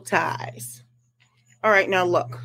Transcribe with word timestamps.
ties. 0.00 0.82
All 1.62 1.70
right, 1.70 1.88
now 1.88 2.04
look. 2.04 2.40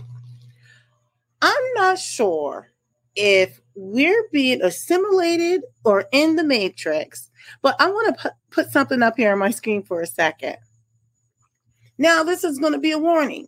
I'm 1.41 1.73
not 1.73 1.99
sure 1.99 2.67
if 3.15 3.59
we're 3.75 4.27
being 4.31 4.61
assimilated 4.61 5.61
or 5.83 6.05
in 6.11 6.35
the 6.35 6.43
matrix, 6.43 7.29
but 7.61 7.75
I 7.79 7.89
want 7.89 8.15
to 8.15 8.21
put, 8.21 8.33
put 8.51 8.71
something 8.71 9.01
up 9.01 9.15
here 9.17 9.31
on 9.31 9.39
my 9.39 9.51
screen 9.51 9.83
for 9.83 10.01
a 10.01 10.07
second. 10.07 10.57
Now, 11.97 12.23
this 12.23 12.43
is 12.43 12.59
going 12.59 12.73
to 12.73 12.79
be 12.79 12.91
a 12.91 12.99
warning. 12.99 13.47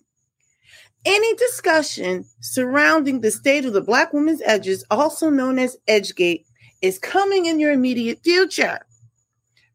Any 1.05 1.35
discussion 1.35 2.25
surrounding 2.39 3.22
the 3.22 3.31
state 3.31 3.66
of 3.66 3.73
the 3.73 3.81
Black 3.81 4.13
woman's 4.13 4.41
edges, 4.45 4.85
also 4.89 5.30
known 5.30 5.59
as 5.59 5.77
Edgegate, 5.88 6.45
is 6.81 6.99
coming 6.99 7.45
in 7.45 7.59
your 7.59 7.72
immediate 7.73 8.20
future. 8.23 8.80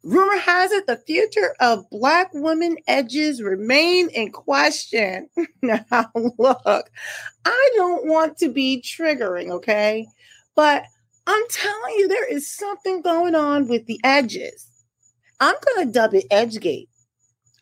Rumor 0.08 0.38
has 0.38 0.72
it 0.72 0.86
the 0.86 0.96
future 0.96 1.54
of 1.60 1.84
Black 1.90 2.30
women 2.32 2.78
edges 2.86 3.42
remain 3.42 4.08
in 4.08 4.32
question. 4.32 5.28
now, 5.62 5.84
look, 6.38 6.90
I 7.44 7.70
don't 7.76 8.06
want 8.06 8.38
to 8.38 8.48
be 8.48 8.82
triggering, 8.82 9.50
okay? 9.50 10.06
But 10.56 10.84
I'm 11.26 11.44
telling 11.50 11.94
you, 11.96 12.08
there 12.08 12.26
is 12.26 12.50
something 12.50 13.02
going 13.02 13.34
on 13.34 13.68
with 13.68 13.84
the 13.84 14.00
edges. 14.02 14.66
I'm 15.40 15.56
going 15.74 15.86
to 15.86 15.92
dub 15.92 16.14
it 16.14 16.26
Edgegate, 16.30 16.88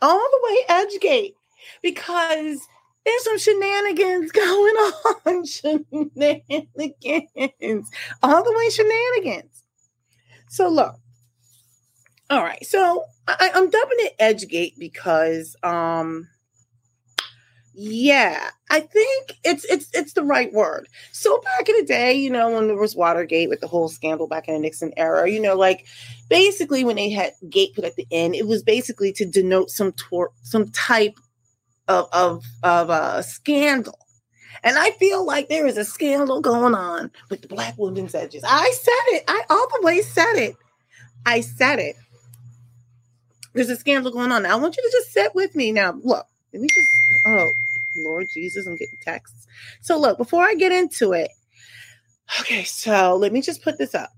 all 0.00 0.16
the 0.16 0.40
way 0.44 0.58
Edgegate, 0.70 1.34
because 1.82 2.60
there's 3.04 3.24
some 3.24 3.38
shenanigans 3.38 4.30
going 4.32 4.76
on. 4.76 5.44
shenanigans, 5.44 7.90
all 8.22 8.44
the 8.44 8.54
way 8.56 8.70
shenanigans. 8.70 9.64
So, 10.48 10.68
look, 10.68 10.94
all 12.30 12.42
right. 12.42 12.64
So 12.66 13.04
I, 13.28 13.50
am 13.54 13.70
dubbing 13.70 13.98
it 14.00 14.18
Edgegate 14.18 14.78
because 14.78 15.56
um 15.62 16.28
yeah, 17.78 18.48
I 18.70 18.80
think 18.80 19.36
it's 19.44 19.64
it's 19.66 19.90
it's 19.92 20.14
the 20.14 20.24
right 20.24 20.50
word. 20.50 20.88
So 21.12 21.40
back 21.42 21.68
in 21.68 21.76
the 21.76 21.84
day, 21.84 22.14
you 22.14 22.30
know, 22.30 22.50
when 22.50 22.68
there 22.68 22.76
was 22.76 22.96
Watergate 22.96 23.50
with 23.50 23.60
the 23.60 23.66
whole 23.66 23.90
scandal 23.90 24.26
back 24.26 24.48
in 24.48 24.54
the 24.54 24.60
Nixon 24.60 24.94
era, 24.96 25.30
you 25.30 25.38
know, 25.38 25.54
like 25.54 25.86
basically 26.30 26.84
when 26.84 26.96
they 26.96 27.10
had 27.10 27.34
gate 27.50 27.74
put 27.74 27.84
at 27.84 27.96
the 27.96 28.06
end, 28.10 28.34
it 28.34 28.46
was 28.46 28.62
basically 28.62 29.12
to 29.12 29.26
denote 29.26 29.68
some 29.68 29.92
tor- 29.92 30.32
some 30.42 30.70
type 30.70 31.18
of 31.86 32.08
of 32.12 32.44
of 32.62 32.88
a 32.88 33.22
scandal. 33.22 33.98
And 34.64 34.78
I 34.78 34.92
feel 34.92 35.26
like 35.26 35.50
there 35.50 35.66
is 35.66 35.76
a 35.76 35.84
scandal 35.84 36.40
going 36.40 36.74
on 36.74 37.10
with 37.28 37.42
the 37.42 37.48
black 37.48 37.74
women's 37.76 38.14
edges. 38.14 38.42
I 38.42 38.70
said 38.70 39.16
it. 39.16 39.24
I 39.28 39.42
all 39.50 39.68
the 39.68 39.86
way 39.86 40.00
said 40.00 40.36
it. 40.36 40.56
I 41.26 41.42
said 41.42 41.78
it. 41.78 41.96
There's 43.56 43.70
a 43.70 43.76
scandal 43.76 44.12
going 44.12 44.32
on. 44.32 44.44
I 44.44 44.54
want 44.56 44.76
you 44.76 44.82
to 44.82 44.90
just 44.92 45.12
sit 45.12 45.34
with 45.34 45.56
me. 45.56 45.72
Now, 45.72 45.98
look, 46.04 46.26
let 46.52 46.60
me 46.60 46.68
just, 46.68 46.90
oh, 47.24 47.50
Lord 47.96 48.26
Jesus, 48.34 48.66
I'm 48.66 48.76
getting 48.76 48.98
texts. 49.00 49.46
So, 49.80 49.98
look, 49.98 50.18
before 50.18 50.44
I 50.44 50.54
get 50.54 50.72
into 50.72 51.14
it, 51.14 51.30
okay, 52.40 52.64
so 52.64 53.16
let 53.16 53.32
me 53.32 53.40
just 53.40 53.62
put 53.62 53.78
this 53.78 53.94
up. 53.94 54.10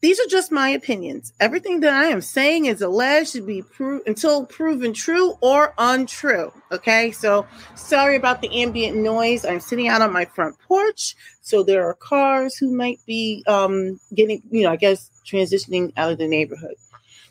These 0.00 0.18
are 0.18 0.26
just 0.28 0.50
my 0.50 0.70
opinions. 0.70 1.32
Everything 1.38 1.80
that 1.80 1.94
I 1.94 2.06
am 2.06 2.20
saying 2.20 2.66
is 2.66 2.82
alleged 2.82 3.32
to 3.34 3.40
be 3.40 3.62
until 4.06 4.44
proven 4.44 4.92
true 4.92 5.38
or 5.40 5.72
untrue. 5.78 6.52
Okay, 6.72 7.12
so 7.12 7.46
sorry 7.76 8.16
about 8.16 8.42
the 8.42 8.60
ambient 8.60 8.96
noise. 8.96 9.44
I'm 9.44 9.60
sitting 9.60 9.88
out 9.88 10.02
on 10.02 10.12
my 10.12 10.24
front 10.24 10.58
porch, 10.66 11.14
so 11.40 11.62
there 11.62 11.88
are 11.88 11.94
cars 11.94 12.56
who 12.56 12.76
might 12.76 12.98
be 13.06 13.44
um, 13.46 13.98
getting, 14.14 14.42
you 14.50 14.64
know, 14.64 14.72
I 14.72 14.76
guess 14.76 15.10
transitioning 15.24 15.92
out 15.96 16.12
of 16.12 16.18
the 16.18 16.28
neighborhood. 16.28 16.74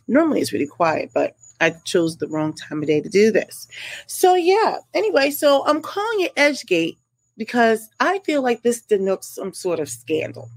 Normally 0.07 0.41
it's 0.41 0.53
really 0.53 0.67
quiet, 0.67 1.11
but 1.13 1.35
I 1.61 1.71
chose 1.85 2.17
the 2.17 2.27
wrong 2.27 2.53
time 2.53 2.81
of 2.81 2.87
day 2.87 3.01
to 3.01 3.09
do 3.09 3.31
this. 3.31 3.67
So 4.07 4.35
yeah, 4.35 4.77
anyway, 4.93 5.31
so 5.31 5.65
I'm 5.65 5.81
calling 5.81 6.21
it 6.21 6.35
Edgegate 6.35 6.97
because 7.37 7.89
I 7.99 8.19
feel 8.19 8.41
like 8.41 8.61
this 8.61 8.81
denotes 8.81 9.27
some 9.27 9.53
sort 9.53 9.79
of 9.79 9.89
scandal. 9.89 10.49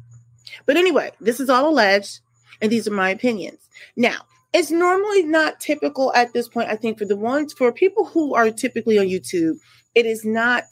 But 0.66 0.76
anyway, 0.76 1.12
this 1.20 1.40
is 1.40 1.48
all 1.48 1.68
alleged, 1.68 2.20
and 2.60 2.72
these 2.72 2.88
are 2.88 2.92
my 2.92 3.10
opinions. 3.10 3.68
Now, 3.96 4.18
it's 4.52 4.70
normally 4.70 5.22
not 5.22 5.60
typical 5.60 6.12
at 6.14 6.32
this 6.32 6.48
point, 6.48 6.70
I 6.70 6.76
think, 6.76 6.98
for 6.98 7.04
the 7.04 7.16
ones 7.16 7.52
for 7.52 7.70
people 7.72 8.06
who 8.06 8.34
are 8.34 8.50
typically 8.50 8.98
on 8.98 9.06
YouTube, 9.06 9.58
it 9.94 10.06
is 10.06 10.24
not 10.24 10.64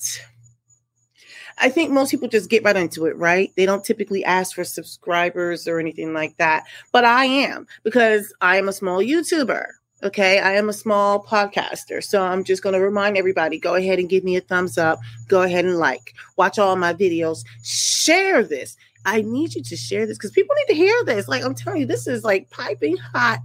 I 1.59 1.69
think 1.69 1.91
most 1.91 2.11
people 2.11 2.29
just 2.29 2.51
get 2.51 2.65
right 2.65 2.77
into 2.77 3.07
it, 3.07 3.17
right? 3.17 3.53
They 3.57 3.67
don't 3.67 3.85
typically 3.85 4.25
ask 4.25 4.55
for 4.55 4.65
subscribers 4.65 5.69
or 5.69 5.79
anything 5.79 6.13
like 6.13 6.37
that. 6.39 6.65
But 6.93 7.05
I 7.05 7.25
am 7.25 7.67
because 7.83 8.33
I 8.41 8.57
am 8.57 8.69
a 8.69 8.73
small 8.73 8.99
YouTuber. 8.99 9.67
Okay. 10.03 10.39
I 10.39 10.53
am 10.53 10.69
a 10.69 10.75
small 10.75 11.25
podcaster. 11.25 12.05
So 12.05 12.23
I'm 12.23 12.45
just 12.45 12.63
going 12.63 12.75
to 12.75 12.81
remind 12.81 13.17
everybody 13.17 13.59
go 13.59 13.75
ahead 13.75 13.99
and 13.99 14.09
give 14.09 14.25
me 14.25 14.37
a 14.37 14.41
thumbs 14.41 14.77
up. 14.77 14.99
Go 15.29 15.43
ahead 15.43 15.65
and 15.65 15.79
like, 15.79 16.15
watch 16.37 16.59
all 16.59 16.77
my 16.77 16.93
videos, 16.93 17.45
share 17.63 18.43
this. 18.43 18.77
I 19.07 19.23
need 19.23 19.55
you 19.55 19.63
to 19.63 19.77
share 19.77 20.07
this 20.07 20.19
because 20.19 20.31
people 20.31 20.55
need 20.57 20.75
to 20.75 20.79
hear 20.79 21.05
this. 21.05 21.29
Like 21.29 21.45
I'm 21.45 21.55
telling 21.55 21.81
you, 21.81 21.87
this 21.87 22.07
is 22.07 22.25
like 22.25 22.51
piping 22.51 22.97
hot 22.97 23.41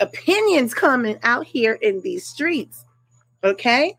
opinions 0.00 0.74
coming 0.74 1.18
out 1.22 1.46
here 1.46 1.74
in 1.74 2.00
these 2.00 2.26
streets. 2.26 2.84
Okay. 3.44 3.96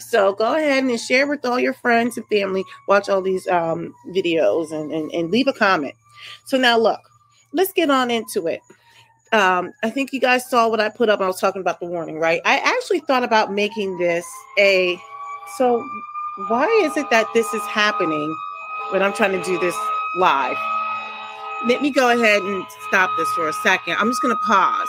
So 0.00 0.32
go 0.32 0.54
ahead 0.54 0.84
and 0.84 1.00
share 1.00 1.26
with 1.26 1.44
all 1.44 1.60
your 1.60 1.72
friends 1.74 2.16
and 2.16 2.26
family. 2.26 2.64
Watch 2.88 3.08
all 3.08 3.22
these 3.22 3.46
um, 3.48 3.94
videos 4.08 4.72
and, 4.72 4.92
and, 4.92 5.10
and 5.12 5.30
leave 5.30 5.46
a 5.46 5.52
comment. 5.52 5.94
So 6.44 6.58
now 6.58 6.78
look, 6.78 7.00
let's 7.52 7.72
get 7.72 7.90
on 7.90 8.10
into 8.10 8.46
it. 8.46 8.60
Um, 9.32 9.72
I 9.82 9.90
think 9.90 10.12
you 10.12 10.20
guys 10.20 10.48
saw 10.48 10.68
what 10.68 10.80
I 10.80 10.88
put 10.88 11.08
up. 11.08 11.20
I 11.20 11.26
was 11.26 11.40
talking 11.40 11.60
about 11.60 11.78
the 11.78 11.86
warning, 11.86 12.18
right? 12.18 12.40
I 12.44 12.58
actually 12.58 13.00
thought 13.00 13.22
about 13.22 13.52
making 13.52 13.98
this 13.98 14.26
a. 14.58 15.00
So 15.56 15.84
why 16.48 16.66
is 16.84 16.96
it 16.96 17.10
that 17.10 17.26
this 17.34 17.52
is 17.54 17.62
happening 17.62 18.36
when 18.90 19.02
I'm 19.02 19.12
trying 19.12 19.32
to 19.32 19.44
do 19.44 19.58
this 19.58 19.76
live? 20.16 20.56
Let 21.66 21.82
me 21.82 21.90
go 21.90 22.10
ahead 22.10 22.42
and 22.42 22.64
stop 22.88 23.10
this 23.18 23.28
for 23.30 23.48
a 23.48 23.52
second. 23.52 23.96
I'm 23.98 24.08
just 24.08 24.22
going 24.22 24.34
to 24.34 24.40
pause. 24.46 24.88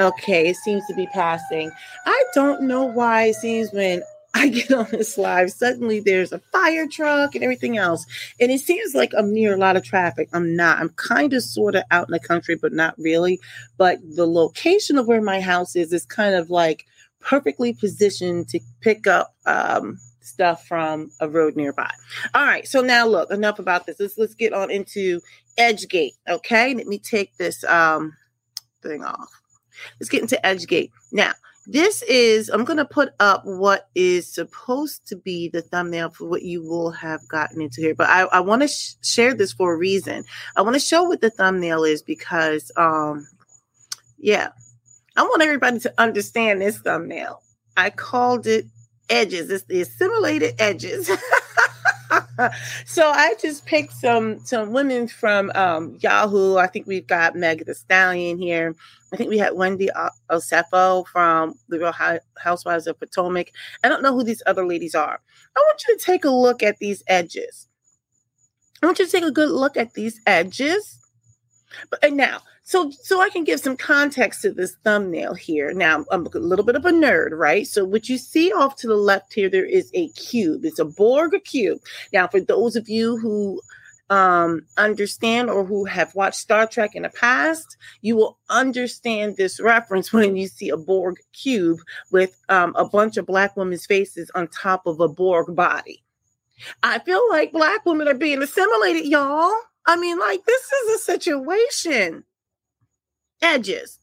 Okay, 0.00 0.48
it 0.48 0.56
seems 0.56 0.86
to 0.86 0.94
be 0.94 1.06
passing. 1.08 1.70
I 2.06 2.24
don't 2.34 2.62
know 2.62 2.84
why 2.84 3.24
it 3.24 3.34
seems 3.34 3.72
when 3.72 4.02
I 4.34 4.48
get 4.48 4.72
on 4.72 4.86
this 4.90 5.18
live, 5.18 5.50
suddenly 5.50 6.00
there's 6.00 6.32
a 6.32 6.38
fire 6.52 6.86
truck 6.86 7.34
and 7.34 7.42
everything 7.42 7.76
else. 7.76 8.06
And 8.40 8.52
it 8.52 8.60
seems 8.60 8.94
like 8.94 9.12
I'm 9.16 9.32
near 9.32 9.54
a 9.54 9.58
lot 9.58 9.76
of 9.76 9.84
traffic. 9.84 10.28
I'm 10.32 10.54
not. 10.54 10.78
I'm 10.78 10.90
kind 10.90 11.32
of 11.32 11.42
sort 11.42 11.74
of 11.74 11.82
out 11.90 12.08
in 12.08 12.12
the 12.12 12.20
country, 12.20 12.54
but 12.54 12.72
not 12.72 12.94
really. 12.98 13.40
But 13.78 13.98
the 14.02 14.26
location 14.26 14.98
of 14.98 15.08
where 15.08 15.22
my 15.22 15.40
house 15.40 15.74
is 15.74 15.92
is 15.92 16.04
kind 16.04 16.34
of 16.34 16.50
like 16.50 16.86
perfectly 17.20 17.72
positioned 17.72 18.48
to 18.48 18.60
pick 18.80 19.06
up 19.06 19.34
um, 19.46 19.98
stuff 20.20 20.66
from 20.66 21.10
a 21.20 21.28
road 21.28 21.56
nearby. 21.56 21.90
All 22.34 22.44
right. 22.44 22.66
So 22.68 22.80
now 22.80 23.06
look, 23.06 23.30
enough 23.30 23.58
about 23.58 23.86
this. 23.86 23.98
Let's 23.98 24.18
let's 24.18 24.34
get 24.34 24.52
on 24.52 24.70
into 24.70 25.20
Edgegate. 25.58 26.12
Okay. 26.28 26.74
Let 26.74 26.86
me 26.86 26.98
take 26.98 27.36
this 27.38 27.64
um 27.64 28.14
thing 28.82 29.02
off. 29.02 29.28
Let's 30.00 30.08
get 30.08 30.22
into 30.22 30.40
Edgegate. 30.44 30.90
Now, 31.12 31.32
this 31.66 32.02
is, 32.02 32.48
I'm 32.48 32.64
going 32.64 32.78
to 32.78 32.84
put 32.86 33.10
up 33.20 33.42
what 33.44 33.90
is 33.94 34.32
supposed 34.32 35.06
to 35.08 35.16
be 35.16 35.48
the 35.48 35.60
thumbnail 35.60 36.10
for 36.10 36.26
what 36.26 36.42
you 36.42 36.62
will 36.62 36.90
have 36.92 37.26
gotten 37.28 37.60
into 37.60 37.82
here. 37.82 37.94
But 37.94 38.08
I, 38.08 38.22
I 38.22 38.40
want 38.40 38.62
to 38.62 38.68
sh- 38.68 38.94
share 39.02 39.34
this 39.34 39.52
for 39.52 39.74
a 39.74 39.76
reason. 39.76 40.24
I 40.56 40.62
want 40.62 40.74
to 40.74 40.80
show 40.80 41.02
what 41.02 41.20
the 41.20 41.28
thumbnail 41.28 41.84
is 41.84 42.00
because, 42.00 42.72
um, 42.78 43.28
yeah, 44.16 44.48
I 45.16 45.22
want 45.22 45.42
everybody 45.42 45.78
to 45.80 45.92
understand 45.98 46.62
this 46.62 46.78
thumbnail. 46.78 47.42
I 47.76 47.90
called 47.90 48.46
it 48.46 48.66
edges. 49.10 49.50
It's 49.50 49.64
the 49.64 49.82
assimilated 49.82 50.54
edges. 50.58 51.10
so 52.86 53.10
I 53.10 53.34
just 53.40 53.66
picked 53.66 53.92
some 53.92 54.38
some 54.40 54.72
women 54.72 55.08
from 55.08 55.50
um, 55.54 55.96
Yahoo. 56.00 56.56
I 56.56 56.66
think 56.66 56.86
we've 56.86 57.06
got 57.06 57.36
Meg 57.36 57.66
the 57.66 57.74
Stallion 57.74 58.38
here. 58.38 58.74
I 59.12 59.16
think 59.16 59.30
we 59.30 59.38
had 59.38 59.54
Wendy 59.54 59.88
Osefo 60.30 61.06
from 61.06 61.54
the 61.68 61.78
Real 61.78 61.94
Housewives 62.38 62.86
of 62.86 62.98
Potomac. 62.98 63.52
I 63.82 63.88
don't 63.88 64.02
know 64.02 64.12
who 64.14 64.22
these 64.22 64.42
other 64.46 64.66
ladies 64.66 64.94
are. 64.94 65.20
I 65.56 65.60
want 65.60 65.82
you 65.88 65.96
to 65.96 66.04
take 66.04 66.24
a 66.24 66.30
look 66.30 66.62
at 66.62 66.78
these 66.78 67.02
edges. 67.06 67.68
I 68.82 68.86
want 68.86 68.98
you 68.98 69.06
to 69.06 69.10
take 69.10 69.24
a 69.24 69.32
good 69.32 69.50
look 69.50 69.76
at 69.76 69.94
these 69.94 70.20
edges. 70.26 70.98
But 71.90 72.12
now, 72.12 72.40
so 72.62 72.90
so 72.90 73.20
I 73.20 73.30
can 73.30 73.44
give 73.44 73.60
some 73.60 73.76
context 73.76 74.42
to 74.42 74.52
this 74.52 74.76
thumbnail 74.84 75.34
here. 75.34 75.72
Now 75.72 76.04
I'm 76.10 76.26
a 76.26 76.38
little 76.38 76.64
bit 76.64 76.76
of 76.76 76.84
a 76.84 76.90
nerd, 76.90 77.30
right? 77.32 77.66
So 77.66 77.84
what 77.84 78.08
you 78.08 78.18
see 78.18 78.52
off 78.52 78.76
to 78.76 78.86
the 78.86 78.96
left 78.96 79.34
here, 79.34 79.48
there 79.48 79.64
is 79.64 79.90
a 79.94 80.08
cube. 80.10 80.64
It's 80.64 80.78
a 80.78 80.84
Borg 80.84 81.32
cube. 81.44 81.80
Now, 82.12 82.26
for 82.28 82.40
those 82.40 82.76
of 82.76 82.88
you 82.88 83.16
who 83.18 83.60
um, 84.10 84.62
understand 84.76 85.50
or 85.50 85.64
who 85.64 85.84
have 85.84 86.14
watched 86.14 86.36
Star 86.36 86.66
Trek 86.66 86.94
in 86.94 87.02
the 87.02 87.10
past, 87.10 87.76
you 88.00 88.16
will 88.16 88.38
understand 88.48 89.36
this 89.36 89.60
reference 89.60 90.12
when 90.12 90.36
you 90.36 90.48
see 90.48 90.70
a 90.70 90.76
Borg 90.76 91.16
cube 91.32 91.78
with 92.10 92.38
um, 92.48 92.74
a 92.76 92.88
bunch 92.88 93.16
of 93.16 93.26
black 93.26 93.56
women's 93.56 93.86
faces 93.86 94.30
on 94.34 94.48
top 94.48 94.86
of 94.86 95.00
a 95.00 95.08
Borg 95.08 95.54
body. 95.54 96.02
I 96.82 96.98
feel 96.98 97.22
like 97.30 97.52
black 97.52 97.86
women 97.86 98.08
are 98.08 98.14
being 98.14 98.42
assimilated, 98.42 99.06
y'all. 99.06 99.54
I 99.88 99.96
mean, 99.96 100.18
like, 100.18 100.44
this 100.44 100.70
is 100.70 100.96
a 100.96 101.02
situation. 101.02 102.24
Edges. 103.40 104.00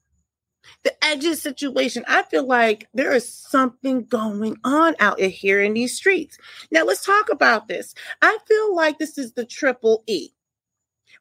The 0.83 1.05
edges 1.05 1.43
situation. 1.43 2.03
I 2.07 2.23
feel 2.23 2.47
like 2.47 2.87
there 2.95 3.13
is 3.13 3.31
something 3.31 4.05
going 4.05 4.57
on 4.63 4.95
out 4.99 5.19
here 5.19 5.61
in 5.61 5.75
these 5.75 5.95
streets. 5.95 6.39
Now, 6.71 6.85
let's 6.85 7.05
talk 7.05 7.29
about 7.31 7.67
this. 7.67 7.93
I 8.19 8.39
feel 8.47 8.75
like 8.75 8.97
this 8.97 9.19
is 9.19 9.33
the 9.33 9.45
triple 9.45 10.03
E. 10.07 10.29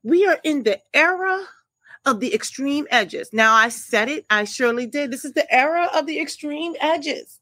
We 0.03 0.27
are 0.27 0.39
in 0.43 0.63
the 0.63 0.81
era 0.95 1.45
of 2.07 2.21
the 2.21 2.35
extreme 2.35 2.87
edges. 2.91 3.29
Now, 3.35 3.53
I 3.53 3.69
said 3.69 4.09
it, 4.09 4.25
I 4.31 4.45
surely 4.45 4.87
did. 4.87 5.11
This 5.11 5.27
is 5.27 5.35
the 5.35 5.53
era 5.55 5.91
of 5.95 6.07
the 6.07 6.21
extreme 6.21 6.75
edges. 6.81 7.39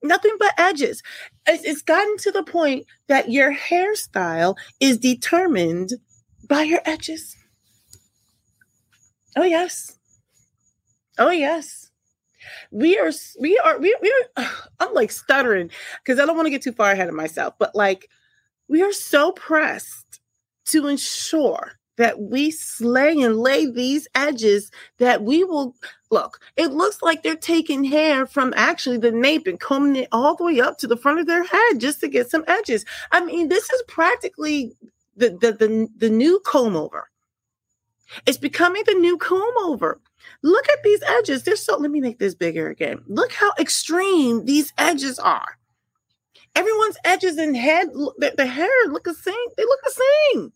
Nothing 0.00 0.36
but 0.38 0.52
edges. 0.58 1.02
It's, 1.48 1.82
gotten 1.82 2.16
to 2.18 2.30
the 2.30 2.44
point 2.44 2.86
that 3.08 3.30
your 3.30 3.52
hairstyle 3.52 4.56
is 4.78 4.98
determined 4.98 5.94
by 6.46 6.62
your 6.62 6.80
edges. 6.84 7.36
Oh, 9.36 9.44
yes. 9.44 9.96
Oh, 11.18 11.30
yes. 11.30 11.90
We 12.70 12.98
are, 12.98 13.10
we 13.40 13.58
are, 13.58 13.78
we, 13.78 13.96
we 14.00 14.26
are, 14.36 14.46
I'm 14.80 14.94
like 14.94 15.10
stuttering 15.10 15.70
because 16.04 16.20
I 16.20 16.26
don't 16.26 16.36
want 16.36 16.46
to 16.46 16.50
get 16.50 16.62
too 16.62 16.72
far 16.72 16.92
ahead 16.92 17.08
of 17.08 17.14
myself, 17.14 17.54
but 17.58 17.74
like, 17.74 18.08
we 18.68 18.82
are 18.82 18.92
so 18.92 19.32
pressed 19.32 20.20
to 20.66 20.86
ensure 20.88 21.78
that 21.96 22.20
we 22.20 22.50
slay 22.50 23.20
and 23.20 23.38
lay 23.38 23.70
these 23.70 24.06
edges 24.14 24.70
that 24.98 25.22
we 25.22 25.44
will 25.44 25.74
look 26.10 26.40
it 26.56 26.68
looks 26.68 27.02
like 27.02 27.22
they're 27.22 27.34
taking 27.34 27.84
hair 27.84 28.26
from 28.26 28.52
actually 28.56 28.98
the 28.98 29.10
nape 29.10 29.46
and 29.46 29.60
combing 29.60 30.02
it 30.02 30.08
all 30.12 30.36
the 30.36 30.44
way 30.44 30.60
up 30.60 30.78
to 30.78 30.86
the 30.86 30.96
front 30.96 31.18
of 31.18 31.26
their 31.26 31.44
head 31.44 31.78
just 31.78 32.00
to 32.00 32.08
get 32.08 32.30
some 32.30 32.44
edges 32.46 32.84
i 33.12 33.24
mean 33.24 33.48
this 33.48 33.70
is 33.70 33.82
practically 33.88 34.76
the 35.16 35.30
the 35.30 35.52
the, 35.52 35.88
the 35.96 36.10
new 36.10 36.40
comb 36.40 36.76
over. 36.76 37.10
It's 38.24 38.38
becoming 38.38 38.82
the 38.86 38.94
new 38.94 39.18
comb 39.18 39.54
over. 39.64 40.00
Look 40.42 40.68
at 40.68 40.82
these 40.82 41.02
edges. 41.02 41.42
They're 41.42 41.56
so 41.56 41.76
let 41.76 41.90
me 41.90 42.00
make 42.00 42.18
this 42.18 42.34
bigger 42.34 42.68
again. 42.68 43.00
Look 43.06 43.32
how 43.32 43.52
extreme 43.58 44.44
these 44.44 44.72
edges 44.78 45.18
are. 45.18 45.58
Everyone's 46.54 46.96
edges 47.04 47.36
and 47.36 47.56
head 47.56 47.88
the, 47.92 48.34
the 48.36 48.46
hair 48.46 48.70
look 48.88 49.04
the 49.04 49.14
same. 49.14 49.34
They 49.56 49.64
look 49.64 49.80
the 49.84 50.02
same. 50.32 50.52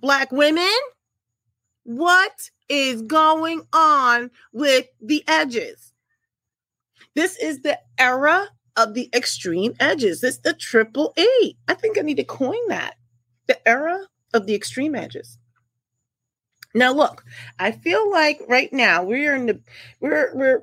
Black 0.00 0.30
women, 0.32 0.70
what 1.82 2.50
is 2.68 3.02
going 3.02 3.62
on 3.72 4.30
with 4.52 4.86
the 5.00 5.24
edges? 5.28 5.92
This 7.14 7.36
is 7.36 7.60
the 7.60 7.78
era 7.98 8.48
of 8.76 8.94
the 8.94 9.08
extreme 9.14 9.74
edges. 9.80 10.20
This 10.20 10.36
is 10.36 10.40
the 10.40 10.52
triple 10.54 11.12
E. 11.16 11.56
I 11.68 11.74
think 11.74 11.98
I 11.98 12.02
need 12.02 12.16
to 12.16 12.24
coin 12.24 12.68
that. 12.68 12.94
The 13.46 13.68
era 13.68 14.06
of 14.32 14.46
the 14.46 14.54
extreme 14.54 14.94
edges. 14.94 15.38
Now 16.74 16.92
look, 16.92 17.24
I 17.60 17.70
feel 17.70 18.10
like 18.10 18.40
right 18.48 18.72
now 18.72 19.04
we're 19.04 19.34
in 19.36 19.46
the 19.46 19.60
we're 20.00 20.34
we're 20.34 20.60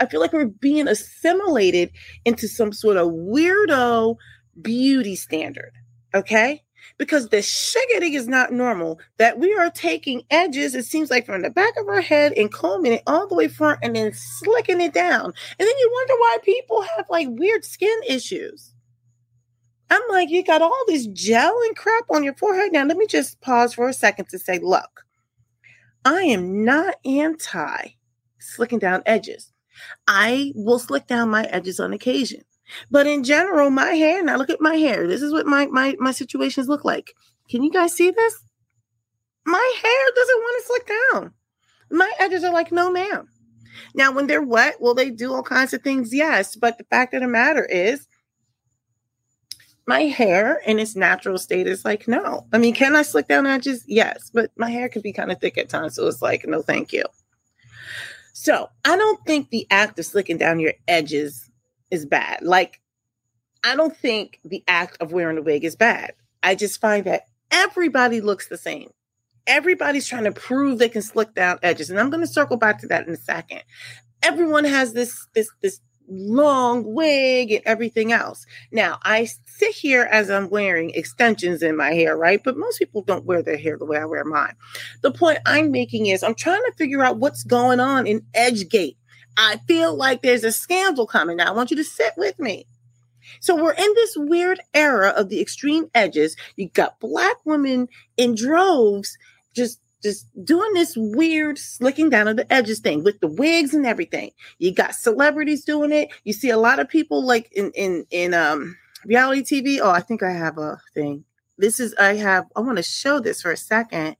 I 0.00 0.06
feel 0.06 0.20
like 0.20 0.32
we're 0.32 0.46
being 0.46 0.88
assimilated 0.88 1.90
into 2.24 2.48
some 2.48 2.72
sort 2.72 2.96
of 2.96 3.08
weirdo 3.08 4.16
beauty 4.60 5.14
standard. 5.14 5.72
Okay? 6.14 6.62
Because 6.98 7.28
the 7.28 7.38
shiggity 7.38 8.14
is 8.14 8.28
not 8.28 8.52
normal. 8.52 9.00
That 9.18 9.38
we 9.38 9.54
are 9.54 9.70
taking 9.70 10.22
edges, 10.30 10.74
it 10.74 10.84
seems 10.84 11.10
like 11.10 11.26
from 11.26 11.42
the 11.42 11.50
back 11.50 11.74
of 11.78 11.88
our 11.88 12.00
head 12.00 12.32
and 12.32 12.52
combing 12.52 12.92
it 12.92 13.02
all 13.06 13.26
the 13.26 13.34
way 13.34 13.48
front 13.48 13.80
and 13.82 13.96
then 13.96 14.12
slicking 14.14 14.80
it 14.80 14.94
down. 14.94 15.24
And 15.24 15.34
then 15.58 15.78
you 15.78 15.90
wonder 15.92 16.14
why 16.14 16.36
people 16.42 16.82
have 16.96 17.06
like 17.10 17.28
weird 17.30 17.64
skin 17.64 17.98
issues. 18.08 18.74
I'm 19.90 20.02
like, 20.10 20.30
you 20.30 20.42
got 20.42 20.62
all 20.62 20.84
this 20.86 21.06
gel 21.08 21.54
and 21.66 21.76
crap 21.76 22.04
on 22.10 22.24
your 22.24 22.34
forehead. 22.34 22.72
Now, 22.72 22.84
let 22.84 22.96
me 22.96 23.06
just 23.06 23.40
pause 23.42 23.74
for 23.74 23.88
a 23.88 23.92
second 23.92 24.28
to 24.30 24.38
say, 24.38 24.58
look, 24.58 25.04
I 26.04 26.22
am 26.22 26.64
not 26.64 26.94
anti 27.04 27.96
slicking 28.38 28.78
down 28.78 29.02
edges. 29.06 29.52
I 30.08 30.52
will 30.54 30.78
slick 30.78 31.06
down 31.06 31.30
my 31.30 31.44
edges 31.44 31.78
on 31.78 31.92
occasion. 31.92 32.42
But 32.90 33.06
in 33.06 33.24
general, 33.24 33.70
my 33.70 33.90
hair, 33.90 34.22
now 34.22 34.36
look 34.36 34.50
at 34.50 34.60
my 34.60 34.76
hair. 34.76 35.06
This 35.06 35.22
is 35.22 35.32
what 35.32 35.46
my 35.46 35.66
my 35.66 35.96
my 35.98 36.12
situations 36.12 36.68
look 36.68 36.84
like. 36.84 37.14
Can 37.48 37.62
you 37.62 37.70
guys 37.70 37.92
see 37.92 38.10
this? 38.10 38.42
My 39.44 39.72
hair 39.82 40.04
doesn't 40.14 40.38
want 40.38 40.62
to 40.62 40.66
slick 40.66 40.86
down. 41.12 41.34
My 41.90 42.10
edges 42.18 42.44
are 42.44 42.52
like, 42.52 42.72
no, 42.72 42.90
ma'am. 42.90 43.28
Now, 43.94 44.12
when 44.12 44.26
they're 44.26 44.42
wet, 44.42 44.80
will 44.80 44.94
they 44.94 45.10
do 45.10 45.32
all 45.34 45.42
kinds 45.42 45.74
of 45.74 45.82
things? 45.82 46.14
Yes. 46.14 46.56
But 46.56 46.78
the 46.78 46.84
fact 46.84 47.14
of 47.14 47.20
the 47.20 47.28
matter 47.28 47.64
is, 47.64 48.06
my 49.86 50.02
hair 50.02 50.62
in 50.64 50.78
its 50.78 50.94
natural 50.94 51.38
state 51.38 51.66
is 51.66 51.84
like, 51.84 52.06
no. 52.06 52.46
I 52.52 52.58
mean, 52.58 52.74
can 52.74 52.94
I 52.94 53.02
slick 53.02 53.28
down 53.28 53.46
edges? 53.46 53.84
Yes. 53.86 54.30
But 54.32 54.50
my 54.56 54.70
hair 54.70 54.88
can 54.88 55.02
be 55.02 55.12
kind 55.12 55.32
of 55.32 55.40
thick 55.40 55.58
at 55.58 55.68
times. 55.68 55.96
So 55.96 56.06
it's 56.06 56.22
like, 56.22 56.46
no, 56.46 56.62
thank 56.62 56.92
you. 56.92 57.04
So 58.32 58.70
I 58.84 58.96
don't 58.96 59.24
think 59.26 59.50
the 59.50 59.66
act 59.70 59.98
of 59.98 60.06
slicking 60.06 60.38
down 60.38 60.60
your 60.60 60.74
edges 60.86 61.50
is 61.92 62.06
bad. 62.06 62.40
Like, 62.42 62.80
I 63.62 63.76
don't 63.76 63.96
think 63.96 64.40
the 64.44 64.64
act 64.66 64.96
of 65.00 65.12
wearing 65.12 65.38
a 65.38 65.42
wig 65.42 65.64
is 65.64 65.76
bad. 65.76 66.14
I 66.42 66.56
just 66.56 66.80
find 66.80 67.04
that 67.04 67.26
everybody 67.52 68.20
looks 68.20 68.48
the 68.48 68.58
same. 68.58 68.90
Everybody's 69.46 70.08
trying 70.08 70.24
to 70.24 70.32
prove 70.32 70.78
they 70.78 70.88
can 70.88 71.02
slick 71.02 71.34
down 71.34 71.58
edges. 71.62 71.90
And 71.90 72.00
I'm 72.00 72.10
going 72.10 72.22
to 72.22 72.32
circle 72.32 72.56
back 72.56 72.80
to 72.80 72.88
that 72.88 73.06
in 73.06 73.12
a 73.12 73.16
second. 73.16 73.62
Everyone 74.22 74.64
has 74.64 74.94
this, 74.94 75.26
this, 75.34 75.48
this 75.60 75.80
long 76.08 76.94
wig 76.94 77.52
and 77.52 77.62
everything 77.64 78.12
else. 78.12 78.46
Now, 78.70 78.98
I 79.02 79.28
sit 79.46 79.74
here 79.74 80.02
as 80.10 80.30
I'm 80.30 80.50
wearing 80.50 80.90
extensions 80.90 81.62
in 81.62 81.76
my 81.76 81.92
hair, 81.92 82.16
right? 82.16 82.40
But 82.42 82.56
most 82.56 82.78
people 82.78 83.02
don't 83.02 83.24
wear 83.24 83.42
their 83.42 83.56
hair 83.56 83.76
the 83.78 83.84
way 83.84 83.98
I 83.98 84.04
wear 84.04 84.24
mine. 84.24 84.54
The 85.02 85.12
point 85.12 85.38
I'm 85.46 85.70
making 85.70 86.06
is 86.06 86.22
I'm 86.22 86.34
trying 86.34 86.62
to 86.62 86.72
figure 86.76 87.02
out 87.04 87.18
what's 87.18 87.44
going 87.44 87.80
on 87.80 88.06
in 88.06 88.22
Edgegate. 88.34 88.96
I 89.36 89.56
feel 89.68 89.94
like 89.96 90.22
there's 90.22 90.44
a 90.44 90.52
scandal 90.52 91.06
coming. 91.06 91.38
Now, 91.38 91.48
I 91.48 91.56
want 91.56 91.70
you 91.70 91.76
to 91.76 91.84
sit 91.84 92.12
with 92.16 92.38
me. 92.38 92.66
So 93.40 93.56
we're 93.56 93.72
in 93.72 93.94
this 93.94 94.16
weird 94.16 94.60
era 94.74 95.08
of 95.10 95.28
the 95.28 95.40
extreme 95.40 95.90
edges. 95.94 96.36
You 96.56 96.68
got 96.68 97.00
black 97.00 97.36
women 97.44 97.88
in 98.16 98.34
droves 98.34 99.16
just 99.54 99.80
just 100.02 100.26
doing 100.44 100.72
this 100.74 100.94
weird 100.96 101.58
slicking 101.58 102.10
down 102.10 102.26
of 102.26 102.36
the 102.36 102.52
edges 102.52 102.80
thing 102.80 103.04
with 103.04 103.20
the 103.20 103.28
wigs 103.28 103.72
and 103.72 103.86
everything. 103.86 104.32
You 104.58 104.74
got 104.74 104.96
celebrities 104.96 105.64
doing 105.64 105.92
it. 105.92 106.08
You 106.24 106.32
see 106.32 106.50
a 106.50 106.58
lot 106.58 106.80
of 106.80 106.88
people 106.88 107.24
like 107.24 107.50
in 107.52 107.70
in 107.72 108.06
in 108.10 108.34
um 108.34 108.76
reality 109.04 109.42
TV. 109.42 109.78
Oh, 109.80 109.90
I 109.90 110.00
think 110.00 110.22
I 110.22 110.32
have 110.32 110.58
a 110.58 110.80
thing. 110.94 111.24
This 111.58 111.78
is 111.78 111.94
I 111.94 112.14
have 112.14 112.46
I 112.56 112.60
want 112.60 112.78
to 112.78 112.82
show 112.82 113.20
this 113.20 113.42
for 113.42 113.52
a 113.52 113.56
second 113.56 114.16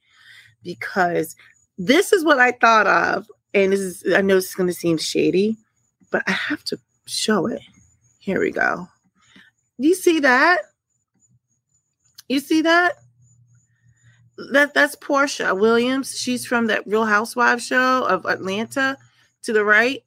because 0.63 1.35
this 1.77 2.13
is 2.13 2.25
what 2.25 2.39
I 2.39 2.53
thought 2.53 2.87
of 2.87 3.27
and 3.55 3.73
this 3.73 3.81
is 3.81 4.05
I 4.15 4.21
know 4.21 4.37
it's 4.37 4.55
going 4.55 4.69
to 4.69 4.75
seem 4.75 4.99
shady, 4.99 5.57
but 6.11 6.23
I 6.27 6.33
have 6.33 6.65
to 6.65 6.79
show 7.07 7.47
it. 7.47 7.63
Here 8.19 8.41
we 8.41 8.51
go. 8.51 8.89
You 9.79 9.95
see 9.95 10.21
that? 10.21 10.61
You 12.29 12.41
see 12.41 12.63
that? 12.63 12.95
That 14.53 14.75
that's 14.75 14.97
Porsha 14.97 15.59
Williams. 15.59 16.19
She's 16.19 16.47
from 16.47 16.67
that 16.67 16.87
Real 16.87 17.05
Housewives 17.05 17.67
show 17.67 18.05
of 18.07 18.25
Atlanta 18.27 18.97
to 19.43 19.53
the 19.53 19.65
right. 19.65 20.03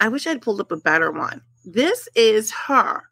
I 0.00 0.08
wish 0.08 0.26
I'd 0.26 0.42
pulled 0.42 0.60
up 0.60 0.72
a 0.72 0.76
better 0.76 1.10
one. 1.10 1.42
This 1.64 2.08
is 2.14 2.50
her 2.52 3.02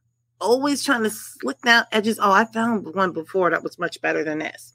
always 0.40 0.84
trying 0.84 1.02
to 1.02 1.10
slick 1.10 1.60
down 1.62 1.84
edges. 1.90 2.18
Oh, 2.20 2.30
I 2.30 2.44
found 2.44 2.94
one 2.94 3.12
before 3.12 3.50
that 3.50 3.62
was 3.62 3.78
much 3.78 4.00
better 4.00 4.22
than 4.22 4.38
this. 4.38 4.73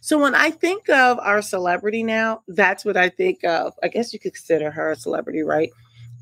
So 0.00 0.18
when 0.18 0.34
I 0.34 0.50
think 0.50 0.88
of 0.88 1.18
our 1.18 1.42
celebrity 1.42 2.02
now, 2.02 2.42
that's 2.48 2.84
what 2.84 2.96
I 2.96 3.08
think 3.08 3.44
of. 3.44 3.74
I 3.82 3.88
guess 3.88 4.12
you 4.12 4.18
could 4.18 4.34
consider 4.34 4.70
her 4.70 4.90
a 4.90 4.96
celebrity, 4.96 5.42
right? 5.42 5.70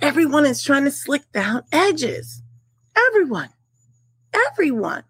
Everyone 0.01 0.45
is 0.45 0.63
trying 0.63 0.85
to 0.85 0.91
slick 0.91 1.31
down 1.33 1.63
edges. 1.73 2.43
Everyone. 2.97 3.51
Everyone. 4.51 5.05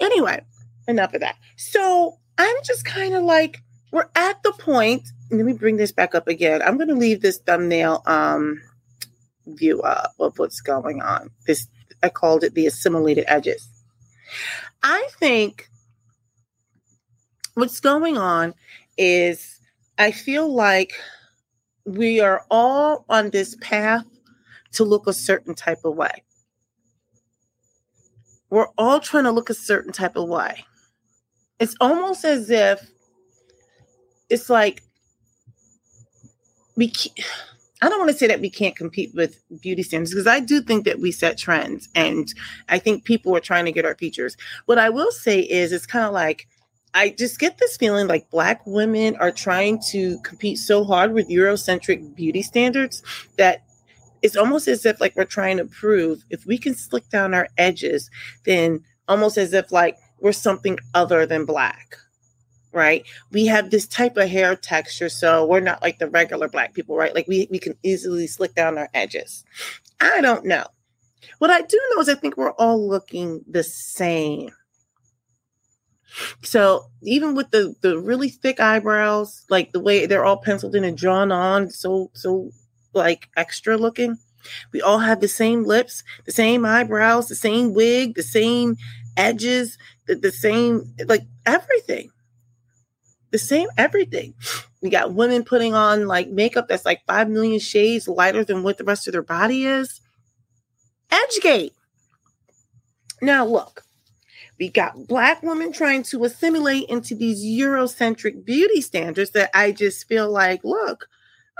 Anyway, 0.00 0.40
enough 0.86 1.14
of 1.14 1.20
that. 1.20 1.36
So 1.56 2.18
I'm 2.36 2.56
just 2.64 2.84
kind 2.84 3.14
of 3.14 3.24
like, 3.24 3.62
we're 3.92 4.08
at 4.14 4.42
the 4.42 4.52
point. 4.52 5.08
Let 5.30 5.44
me 5.44 5.52
bring 5.52 5.76
this 5.76 5.92
back 5.92 6.14
up 6.14 6.28
again. 6.28 6.62
I'm 6.62 6.76
going 6.76 6.88
to 6.88 6.94
leave 6.94 7.20
this 7.20 7.38
thumbnail 7.38 8.02
um, 8.06 8.60
view 9.46 9.82
up 9.82 10.12
of 10.18 10.38
what's 10.38 10.60
going 10.60 11.02
on. 11.02 11.30
This 11.46 11.68
I 12.02 12.08
called 12.08 12.44
it 12.44 12.54
the 12.54 12.66
assimilated 12.66 13.24
edges. 13.26 13.68
I 14.82 15.08
think 15.18 15.68
what's 17.58 17.80
going 17.80 18.16
on 18.16 18.54
is 18.96 19.58
I 19.98 20.12
feel 20.12 20.54
like 20.54 20.92
we 21.84 22.20
are 22.20 22.44
all 22.52 23.04
on 23.08 23.30
this 23.30 23.56
path 23.60 24.04
to 24.74 24.84
look 24.84 25.08
a 25.08 25.12
certain 25.12 25.56
type 25.56 25.80
of 25.84 25.96
way. 25.96 26.22
We're 28.48 28.68
all 28.78 29.00
trying 29.00 29.24
to 29.24 29.32
look 29.32 29.50
a 29.50 29.54
certain 29.54 29.92
type 29.92 30.14
of 30.14 30.28
way. 30.28 30.64
It's 31.58 31.74
almost 31.80 32.24
as 32.24 32.48
if 32.48 32.88
it's 34.30 34.48
like 34.48 34.84
we 36.76 36.92
I 37.82 37.88
don't 37.88 37.98
want 37.98 38.12
to 38.12 38.16
say 38.16 38.28
that 38.28 38.40
we 38.40 38.50
can't 38.50 38.76
compete 38.76 39.12
with 39.16 39.42
beauty 39.60 39.82
standards 39.82 40.12
because 40.12 40.28
I 40.28 40.38
do 40.38 40.60
think 40.60 40.84
that 40.84 41.00
we 41.00 41.10
set 41.10 41.38
trends 41.38 41.88
and 41.96 42.32
I 42.68 42.78
think 42.78 43.04
people 43.04 43.34
are 43.36 43.40
trying 43.40 43.64
to 43.64 43.72
get 43.72 43.84
our 43.84 43.96
features. 43.96 44.36
What 44.66 44.78
I 44.78 44.90
will 44.90 45.10
say 45.10 45.40
is 45.40 45.72
it's 45.72 45.86
kind 45.86 46.04
of 46.04 46.12
like 46.12 46.46
I 46.94 47.10
just 47.10 47.38
get 47.38 47.58
this 47.58 47.76
feeling 47.76 48.06
like 48.06 48.30
black 48.30 48.62
women 48.66 49.16
are 49.16 49.30
trying 49.30 49.80
to 49.90 50.18
compete 50.20 50.58
so 50.58 50.84
hard 50.84 51.12
with 51.12 51.28
Eurocentric 51.28 52.14
beauty 52.14 52.42
standards 52.42 53.02
that 53.36 53.62
it's 54.22 54.36
almost 54.36 54.66
as 54.68 54.84
if 54.84 55.00
like 55.00 55.14
we're 55.14 55.24
trying 55.24 55.58
to 55.58 55.64
prove 55.64 56.24
if 56.30 56.44
we 56.46 56.58
can 56.58 56.74
slick 56.74 57.08
down 57.10 57.34
our 57.34 57.48
edges, 57.56 58.10
then 58.44 58.82
almost 59.06 59.38
as 59.38 59.52
if 59.52 59.70
like 59.70 59.96
we're 60.20 60.32
something 60.32 60.78
other 60.94 61.26
than 61.26 61.44
black 61.44 61.96
right? 62.72 63.04
We 63.32 63.46
have 63.46 63.70
this 63.70 63.86
type 63.86 64.16
of 64.16 64.28
hair 64.28 64.54
texture, 64.54 65.08
so 65.08 65.46
we're 65.46 65.60
not 65.60 65.82
like 65.82 65.98
the 65.98 66.08
regular 66.08 66.48
black 66.48 66.74
people, 66.74 66.96
right? 66.96 67.14
Like 67.14 67.26
we, 67.26 67.48
we 67.50 67.58
can 67.58 67.74
easily 67.82 68.26
slick 68.26 68.54
down 68.54 68.78
our 68.78 68.88
edges. 68.94 69.44
I 70.00 70.20
don't 70.20 70.44
know. 70.44 70.64
What 71.38 71.50
I 71.50 71.62
do 71.62 71.80
know 71.94 72.00
is 72.00 72.08
I 72.08 72.14
think 72.14 72.36
we're 72.36 72.52
all 72.52 72.86
looking 72.86 73.44
the 73.48 73.62
same. 73.62 74.50
So 76.42 76.86
even 77.02 77.34
with 77.34 77.50
the 77.50 77.74
the 77.80 77.98
really 77.98 78.28
thick 78.28 78.60
eyebrows, 78.60 79.44
like 79.50 79.72
the 79.72 79.80
way 79.80 80.06
they're 80.06 80.24
all 80.24 80.38
penciled 80.38 80.74
in 80.74 80.84
and 80.84 80.96
drawn 80.96 81.30
on, 81.30 81.70
so 81.70 82.10
so 82.14 82.50
like 82.94 83.28
extra 83.36 83.76
looking, 83.76 84.18
we 84.72 84.80
all 84.82 84.98
have 84.98 85.20
the 85.20 85.28
same 85.28 85.64
lips, 85.64 86.02
the 86.24 86.32
same 86.32 86.64
eyebrows, 86.64 87.28
the 87.28 87.34
same 87.34 87.74
wig, 87.74 88.14
the 88.14 88.22
same 88.22 88.76
edges, 89.16 89.78
the, 90.06 90.14
the 90.14 90.32
same 90.32 90.94
like 91.06 91.26
everything 91.46 92.10
the 93.30 93.38
same 93.38 93.68
everything. 93.76 94.34
We 94.82 94.90
got 94.90 95.12
women 95.12 95.44
putting 95.44 95.74
on 95.74 96.06
like 96.06 96.28
makeup 96.28 96.68
that's 96.68 96.84
like 96.84 97.04
5 97.06 97.28
million 97.28 97.58
shades 97.58 98.08
lighter 98.08 98.44
than 98.44 98.62
what 98.62 98.78
the 98.78 98.84
rest 98.84 99.06
of 99.06 99.12
their 99.12 99.22
body 99.22 99.64
is. 99.64 100.00
Edgegate. 101.10 101.72
Now, 103.20 103.44
look, 103.44 103.84
we 104.58 104.68
got 104.68 105.06
black 105.06 105.42
women 105.42 105.72
trying 105.72 106.02
to 106.04 106.24
assimilate 106.24 106.88
into 106.88 107.14
these 107.14 107.44
Eurocentric 107.44 108.44
beauty 108.44 108.80
standards 108.80 109.30
that 109.30 109.50
I 109.54 109.72
just 109.72 110.08
feel 110.08 110.30
like, 110.30 110.64
look, 110.64 111.06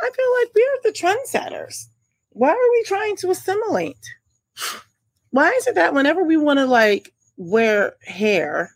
I 0.02 0.10
feel 0.10 0.32
like 0.40 0.50
we're 0.54 0.82
the 0.82 0.98
trendsetters. 0.98 1.86
Why 2.30 2.50
are 2.50 2.70
we 2.72 2.82
trying 2.84 3.16
to 3.16 3.30
assimilate? 3.30 3.98
Why 5.30 5.50
is 5.50 5.66
it 5.66 5.74
that 5.74 5.94
whenever 5.94 6.24
we 6.24 6.36
want 6.36 6.58
to 6.58 6.66
like 6.66 7.12
wear 7.36 7.94
hair 8.04 8.70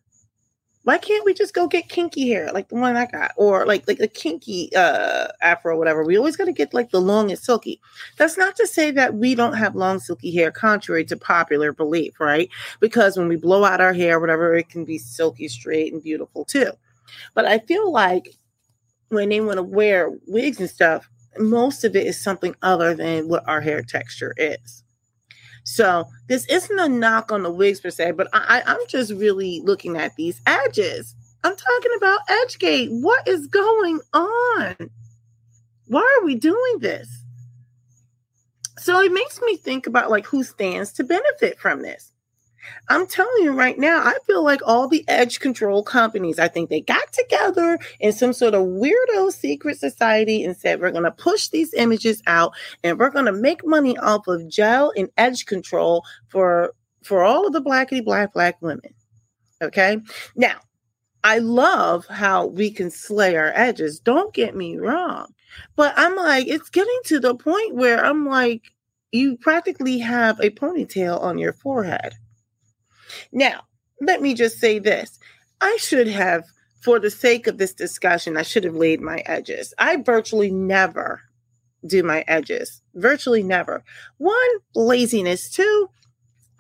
why 0.84 0.98
can't 0.98 1.24
we 1.24 1.32
just 1.34 1.54
go 1.54 1.68
get 1.68 1.88
kinky 1.88 2.28
hair 2.28 2.50
like 2.52 2.68
the 2.68 2.74
one 2.74 2.96
I 2.96 3.06
got, 3.06 3.32
or 3.36 3.64
like 3.66 3.86
like 3.86 4.00
a 4.00 4.08
kinky 4.08 4.70
uh 4.74 5.28
afro, 5.40 5.78
whatever? 5.78 6.04
We 6.04 6.16
always 6.18 6.36
got 6.36 6.46
to 6.46 6.52
get 6.52 6.74
like 6.74 6.90
the 6.90 7.00
long 7.00 7.30
and 7.30 7.38
silky. 7.38 7.80
That's 8.18 8.36
not 8.36 8.56
to 8.56 8.66
say 8.66 8.90
that 8.92 9.14
we 9.14 9.34
don't 9.34 9.54
have 9.54 9.76
long 9.76 10.00
silky 10.00 10.34
hair, 10.34 10.50
contrary 10.50 11.04
to 11.06 11.16
popular 11.16 11.72
belief, 11.72 12.18
right? 12.20 12.48
Because 12.80 13.16
when 13.16 13.28
we 13.28 13.36
blow 13.36 13.64
out 13.64 13.80
our 13.80 13.92
hair, 13.92 14.18
whatever, 14.20 14.54
it 14.54 14.68
can 14.68 14.84
be 14.84 14.98
silky, 14.98 15.48
straight, 15.48 15.92
and 15.92 16.02
beautiful 16.02 16.44
too. 16.44 16.72
But 17.34 17.46
I 17.46 17.58
feel 17.60 17.92
like 17.92 18.36
when 19.08 19.28
they 19.28 19.40
want 19.40 19.58
to 19.58 19.62
wear 19.62 20.10
wigs 20.26 20.60
and 20.60 20.70
stuff, 20.70 21.08
most 21.38 21.84
of 21.84 21.96
it 21.96 22.06
is 22.06 22.20
something 22.20 22.54
other 22.62 22.94
than 22.94 23.28
what 23.28 23.46
our 23.48 23.60
hair 23.60 23.82
texture 23.82 24.34
is. 24.36 24.81
So 25.64 26.07
this 26.28 26.45
isn't 26.47 26.78
a 26.78 26.88
knock 26.88 27.31
on 27.31 27.42
the 27.42 27.50
wigs 27.50 27.81
per 27.81 27.90
se, 27.90 28.12
but 28.12 28.28
I, 28.33 28.62
I'm 28.66 28.81
just 28.88 29.12
really 29.12 29.61
looking 29.64 29.97
at 29.97 30.16
these 30.16 30.40
edges. 30.47 31.14
I'm 31.45 31.57
talking 31.57 31.92
about 31.97 32.21
Edgegate. 32.28 32.88
What 32.90 33.26
is 33.26 33.47
going 33.47 34.00
on? 34.12 34.90
Why 35.87 36.19
are 36.19 36.25
we 36.25 36.35
doing 36.37 36.78
this? 36.81 37.09
So 38.78 39.00
it 39.00 39.12
makes 39.12 39.40
me 39.40 39.57
think 39.57 39.87
about 39.87 40.11
like 40.11 40.26
who 40.26 40.42
stands 40.42 40.92
to 40.95 41.04
benefit 41.04 41.59
from 41.59 41.83
this. 41.83 42.12
I'm 42.88 43.07
telling 43.07 43.42
you 43.42 43.52
right 43.52 43.78
now, 43.78 43.99
I 43.99 44.16
feel 44.26 44.45
like 44.45 44.61
all 44.64 44.88
the 44.88 45.04
edge 45.09 45.40
control 45.40 45.83
companies, 45.83 46.38
I 46.38 46.49
think 46.49 46.71
they 46.71 46.81
got 46.81 47.12
together 47.12 47.78
in 48.00 48.12
some 48.12 48.33
sort 48.33 48.54
of 48.54 48.62
weirdo 48.62 49.33
secret 49.33 49.78
society 49.78 50.45
and 50.45 50.57
said, 50.57 50.81
we're 50.81 50.90
going 50.90 51.04
to 51.04 51.11
push 51.11 51.49
these 51.49 51.75
images 51.75 52.23
out 52.26 52.52
and 52.83 52.99
we're 52.99 53.11
going 53.11 53.26
to 53.26 53.33
make 53.33 53.66
money 53.66 53.97
off 53.99 54.26
of 54.26 54.49
gel 54.49 54.92
and 54.97 55.09
edge 55.16 55.47
control 55.47 56.04
for 56.28 56.75
for 57.02 57.25
all 57.25 57.47
of 57.47 57.52
the 57.52 57.62
blackity 57.62 58.04
black 58.04 58.33
black 58.33 58.61
women. 58.62 58.95
Okay. 59.61 59.99
Now, 60.37 60.61
I 61.25 61.38
love 61.38 62.07
how 62.07 62.47
we 62.47 62.71
can 62.71 62.90
slay 62.90 63.37
our 63.37 63.52
edges. 63.54 64.00
Don't 64.00 64.35
get 64.35 64.57
me 64.57 64.76
wrong. 64.76 65.33
But 65.76 65.95
I'm 65.97 66.16
like, 66.16 66.49
it's 66.49 66.71
getting 66.71 66.99
to 67.07 67.21
the 67.21 67.35
point 67.35 67.75
where 67.75 68.04
I'm 68.04 68.26
like, 68.26 68.73
you 69.12 69.37
practically 69.37 69.99
have 69.99 70.40
a 70.40 70.50
ponytail 70.50 71.21
on 71.21 71.38
your 71.38 71.52
forehead. 71.52 72.14
Now, 73.33 73.62
let 74.00 74.21
me 74.23 74.35
just 74.35 74.59
say 74.59 74.78
this. 74.78 75.19
I 75.61 75.76
should 75.81 76.09
have, 76.09 76.45
for 76.81 76.99
the 76.99 77.11
sake 77.11 77.47
of 77.47 77.59
this 77.59 77.73
discussion, 77.73 78.37
I 78.37 78.42
should 78.42 78.64
have 78.64 78.75
laid 78.75 79.00
my 79.00 79.19
edges. 79.26 79.73
I 79.78 79.97
virtually 79.97 80.50
never 80.50 81.21
do 81.87 82.02
my 82.02 82.25
edges. 82.26 82.83
Virtually 82.95 83.42
never. 83.42 83.85
One, 84.19 84.50
laziness. 84.75 85.50
Two, 85.50 85.88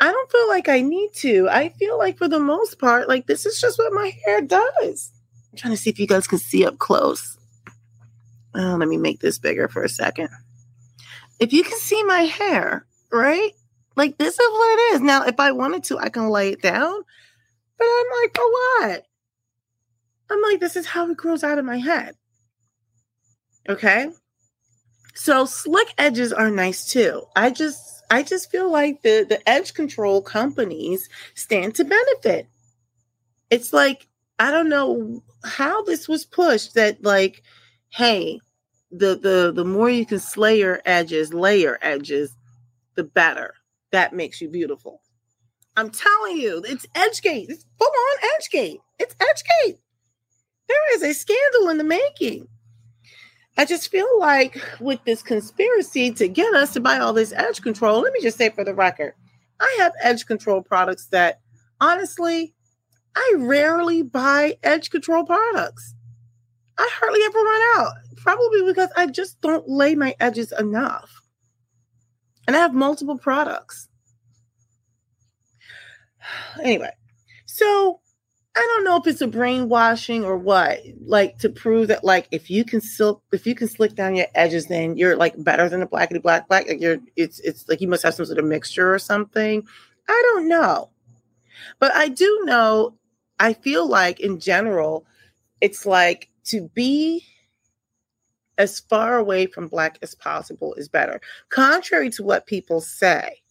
I 0.00 0.10
don't 0.10 0.30
feel 0.32 0.48
like 0.48 0.68
I 0.68 0.80
need 0.80 1.10
to. 1.16 1.48
I 1.48 1.68
feel 1.70 1.98
like 1.98 2.18
for 2.18 2.28
the 2.28 2.40
most 2.40 2.78
part, 2.78 3.08
like 3.08 3.26
this 3.26 3.46
is 3.46 3.60
just 3.60 3.78
what 3.78 3.92
my 3.92 4.12
hair 4.24 4.40
does. 4.40 5.12
I'm 5.52 5.58
trying 5.58 5.74
to 5.74 5.76
see 5.76 5.90
if 5.90 6.00
you 6.00 6.06
guys 6.06 6.26
can 6.26 6.38
see 6.38 6.66
up 6.66 6.78
close. 6.78 7.38
Oh, 8.54 8.76
let 8.78 8.88
me 8.88 8.96
make 8.96 9.20
this 9.20 9.38
bigger 9.38 9.68
for 9.68 9.82
a 9.82 9.88
second. 9.88 10.28
If 11.38 11.52
you 11.52 11.64
can 11.64 11.78
see 11.78 12.02
my 12.04 12.22
hair, 12.22 12.86
right? 13.10 13.52
Like 13.96 14.18
this 14.18 14.34
is 14.38 14.50
what 14.50 14.78
it 14.78 14.94
is. 14.94 15.00
Now, 15.00 15.24
if 15.24 15.38
I 15.38 15.52
wanted 15.52 15.84
to, 15.84 15.98
I 15.98 16.08
can 16.08 16.28
lay 16.28 16.50
it 16.52 16.62
down. 16.62 17.02
But 17.78 17.84
I'm 17.84 18.22
like, 18.22 18.36
for 18.36 18.44
what? 18.44 19.06
I'm 20.30 20.42
like, 20.42 20.60
this 20.60 20.76
is 20.76 20.86
how 20.86 21.10
it 21.10 21.16
grows 21.16 21.44
out 21.44 21.58
of 21.58 21.64
my 21.64 21.78
head. 21.78 22.14
Okay. 23.68 24.08
So 25.14 25.44
slick 25.44 25.92
edges 25.98 26.32
are 26.32 26.50
nice 26.50 26.90
too. 26.90 27.24
I 27.36 27.50
just 27.50 28.02
I 28.10 28.22
just 28.22 28.50
feel 28.50 28.70
like 28.70 29.02
the 29.02 29.26
the 29.28 29.46
edge 29.48 29.74
control 29.74 30.22
companies 30.22 31.08
stand 31.34 31.74
to 31.76 31.84
benefit. 31.84 32.48
It's 33.50 33.72
like 33.72 34.08
I 34.38 34.50
don't 34.50 34.68
know 34.68 35.22
how 35.44 35.82
this 35.82 36.08
was 36.08 36.24
pushed 36.24 36.74
that 36.74 37.04
like 37.04 37.42
hey, 37.90 38.40
the 38.90 39.16
the 39.16 39.52
the 39.54 39.64
more 39.64 39.90
you 39.90 40.06
can 40.06 40.18
slay 40.18 40.58
your 40.58 40.80
edges, 40.86 41.34
layer 41.34 41.78
edges, 41.82 42.34
the 42.94 43.04
better 43.04 43.54
that 43.92 44.12
makes 44.12 44.40
you 44.40 44.48
beautiful. 44.48 45.00
I'm 45.76 45.90
telling 45.90 46.36
you, 46.36 46.62
it's 46.66 46.86
Edgegate. 46.94 47.48
It's 47.48 47.64
full 47.78 47.88
on 47.88 48.30
Edgegate. 48.36 48.78
It's 48.98 49.14
Edgegate. 49.14 49.78
There 50.68 50.94
is 50.94 51.02
a 51.02 51.12
scandal 51.14 51.68
in 51.70 51.78
the 51.78 51.84
making. 51.84 52.48
I 53.56 53.64
just 53.64 53.90
feel 53.90 54.08
like 54.18 54.58
with 54.80 55.04
this 55.04 55.22
conspiracy 55.22 56.10
to 56.12 56.28
get 56.28 56.54
us 56.54 56.72
to 56.72 56.80
buy 56.80 56.98
all 56.98 57.12
this 57.12 57.32
edge 57.32 57.60
control, 57.60 58.00
let 58.00 58.12
me 58.12 58.20
just 58.22 58.38
say 58.38 58.48
for 58.50 58.64
the 58.64 58.74
record, 58.74 59.12
I 59.60 59.76
have 59.78 59.92
edge 60.00 60.26
control 60.26 60.62
products 60.62 61.06
that 61.08 61.40
honestly, 61.80 62.54
I 63.14 63.34
rarely 63.36 64.02
buy 64.02 64.56
edge 64.62 64.90
control 64.90 65.24
products. 65.24 65.94
I 66.78 66.88
hardly 66.94 67.20
ever 67.22 67.38
run 67.38 67.62
out, 67.78 67.92
probably 68.16 68.64
because 68.64 68.88
I 68.96 69.06
just 69.06 69.40
don't 69.42 69.68
lay 69.68 69.94
my 69.94 70.14
edges 70.18 70.52
enough 70.58 71.21
and 72.46 72.56
I 72.56 72.60
have 72.60 72.74
multiple 72.74 73.18
products. 73.18 73.88
Anyway, 76.62 76.92
so 77.46 78.00
I 78.54 78.60
don't 78.60 78.84
know 78.84 78.96
if 78.96 79.06
it's 79.06 79.22
a 79.22 79.26
brainwashing 79.26 80.24
or 80.24 80.36
what, 80.36 80.80
like 81.04 81.38
to 81.38 81.48
prove 81.48 81.88
that 81.88 82.04
like 82.04 82.28
if 82.30 82.50
you 82.50 82.64
can 82.64 82.80
silk 82.80 83.22
if 83.32 83.46
you 83.46 83.54
can 83.54 83.66
slick 83.66 83.94
down 83.94 84.14
your 84.14 84.26
edges, 84.34 84.66
then 84.66 84.96
you're 84.96 85.16
like 85.16 85.34
better 85.42 85.68
than 85.68 85.82
a 85.82 85.86
blackity 85.86 86.20
black 86.22 86.48
black. 86.48 86.68
Like 86.68 86.80
you're 86.80 86.98
it's 87.16 87.40
it's 87.40 87.66
like 87.68 87.80
you 87.80 87.88
must 87.88 88.02
have 88.02 88.14
some 88.14 88.26
sort 88.26 88.38
of 88.38 88.44
mixture 88.44 88.92
or 88.92 88.98
something. 88.98 89.66
I 90.08 90.22
don't 90.26 90.48
know. 90.48 90.90
But 91.78 91.94
I 91.94 92.08
do 92.08 92.42
know 92.44 92.94
I 93.40 93.54
feel 93.54 93.88
like 93.88 94.20
in 94.20 94.38
general, 94.38 95.06
it's 95.60 95.86
like 95.86 96.28
to 96.44 96.68
be 96.74 97.24
as 98.58 98.80
far 98.80 99.16
away 99.16 99.46
from 99.46 99.68
black 99.68 99.98
as 100.02 100.14
possible 100.14 100.74
is 100.74 100.88
better. 100.88 101.20
Contrary 101.48 102.10
to 102.10 102.22
what 102.22 102.46
people 102.46 102.80
say. 102.80 103.42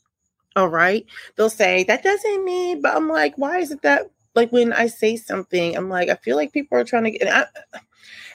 All 0.56 0.68
right. 0.68 1.06
They'll 1.36 1.50
say 1.50 1.84
that 1.86 2.04
doesn't 2.04 2.46
mean, 2.46 2.82
but 2.82 2.96
I'm 2.96 3.08
like, 3.10 3.38
why 3.38 3.60
is 3.60 3.72
it 3.72 3.82
that 3.84 4.12
like 4.36 4.52
when 4.52 4.74
I 4.74 4.88
say 4.88 5.16
something, 5.16 5.76
I'm 5.76 5.90
like, 5.90 6.10
I 6.10 6.16
feel 6.16 6.36
like 6.38 6.54
people 6.54 6.78
are 6.78 6.84
trying 6.84 7.06
to 7.06 7.12
get 7.12 7.28
I, 7.28 7.80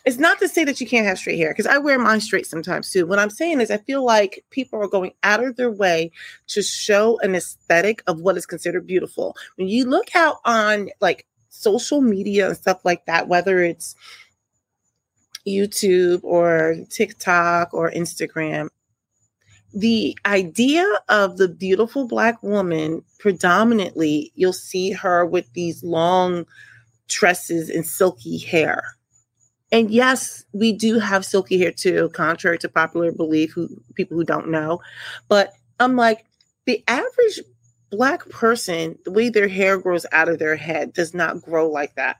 it's 0.06 0.18
not 0.18 0.38
to 0.38 0.48
say 0.48 0.64
that 0.64 0.80
you 0.80 0.86
can't 0.86 1.06
have 1.06 1.18
straight 1.18 1.38
hair 1.38 1.50
because 1.50 1.66
I 1.66 1.78
wear 1.78 1.98
mine 1.98 2.20
straight 2.20 2.46
sometimes 2.46 2.90
too. 2.90 3.06
What 3.06 3.18
I'm 3.18 3.28
saying 3.28 3.60
is, 3.60 3.72
I 3.72 3.78
feel 3.78 4.04
like 4.04 4.44
people 4.50 4.80
are 4.80 4.88
going 4.88 5.12
out 5.24 5.42
of 5.42 5.56
their 5.56 5.70
way 5.70 6.12
to 6.48 6.62
show 6.62 7.18
an 7.20 7.34
aesthetic 7.34 8.02
of 8.06 8.20
what 8.20 8.36
is 8.36 8.46
considered 8.46 8.86
beautiful. 8.86 9.36
When 9.56 9.66
you 9.66 9.84
look 9.84 10.14
out 10.14 10.36
on 10.44 10.90
like 11.00 11.26
social 11.48 12.00
media 12.00 12.46
and 12.46 12.56
stuff 12.56 12.84
like 12.84 13.04
that, 13.06 13.26
whether 13.26 13.60
it's 13.60 13.96
YouTube 15.46 16.20
or 16.22 16.76
TikTok 16.90 17.72
or 17.72 17.90
Instagram, 17.90 18.68
the 19.74 20.16
idea 20.24 20.86
of 21.08 21.36
the 21.36 21.48
beautiful 21.48 22.06
black 22.06 22.42
woman 22.42 23.02
predominantly 23.18 24.32
you'll 24.34 24.52
see 24.52 24.90
her 24.90 25.26
with 25.26 25.52
these 25.52 25.82
long 25.84 26.46
tresses 27.08 27.68
and 27.68 27.86
silky 27.86 28.38
hair. 28.38 28.82
And 29.72 29.90
yes 29.90 30.44
we 30.52 30.72
do 30.72 30.98
have 30.98 31.24
silky 31.24 31.58
hair 31.58 31.72
too 31.72 32.10
contrary 32.14 32.58
to 32.58 32.68
popular 32.68 33.12
belief 33.12 33.52
who 33.52 33.68
people 33.94 34.16
who 34.16 34.24
don't 34.24 34.48
know. 34.48 34.80
But 35.28 35.52
i'm 35.78 35.94
like 35.94 36.24
the 36.64 36.82
average 36.88 37.40
black 37.90 38.28
person 38.30 38.98
the 39.04 39.10
way 39.10 39.28
their 39.28 39.48
hair 39.48 39.78
grows 39.78 40.06
out 40.10 40.28
of 40.28 40.38
their 40.38 40.56
head 40.56 40.92
does 40.92 41.14
not 41.14 41.42
grow 41.42 41.68
like 41.68 41.94
that 41.96 42.16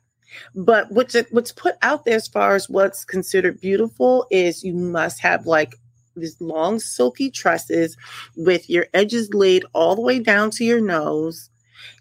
but 0.55 0.91
what's 0.91 1.17
what's 1.31 1.53
put 1.53 1.77
out 1.83 2.05
there 2.05 2.17
as 2.17 2.29
far 2.29 2.55
as 2.55 2.69
what's 2.69 3.05
considered 3.05 3.61
beautiful 3.61 4.27
is 4.31 4.65
you 4.65 4.75
must 4.75 5.21
have 5.21 5.47
like 5.47 5.75
these 6.17 6.41
long 6.41 6.81
silky 6.81 7.31
tresses 7.31 7.97
with 8.37 8.69
your 8.71 8.87
edges 8.95 9.33
laid 9.33 9.65
all 9.73 9.95
the 9.95 10.03
way 10.03 10.19
down 10.19 10.51
to 10.51 10.65
your 10.65 10.81
nose. 10.81 11.51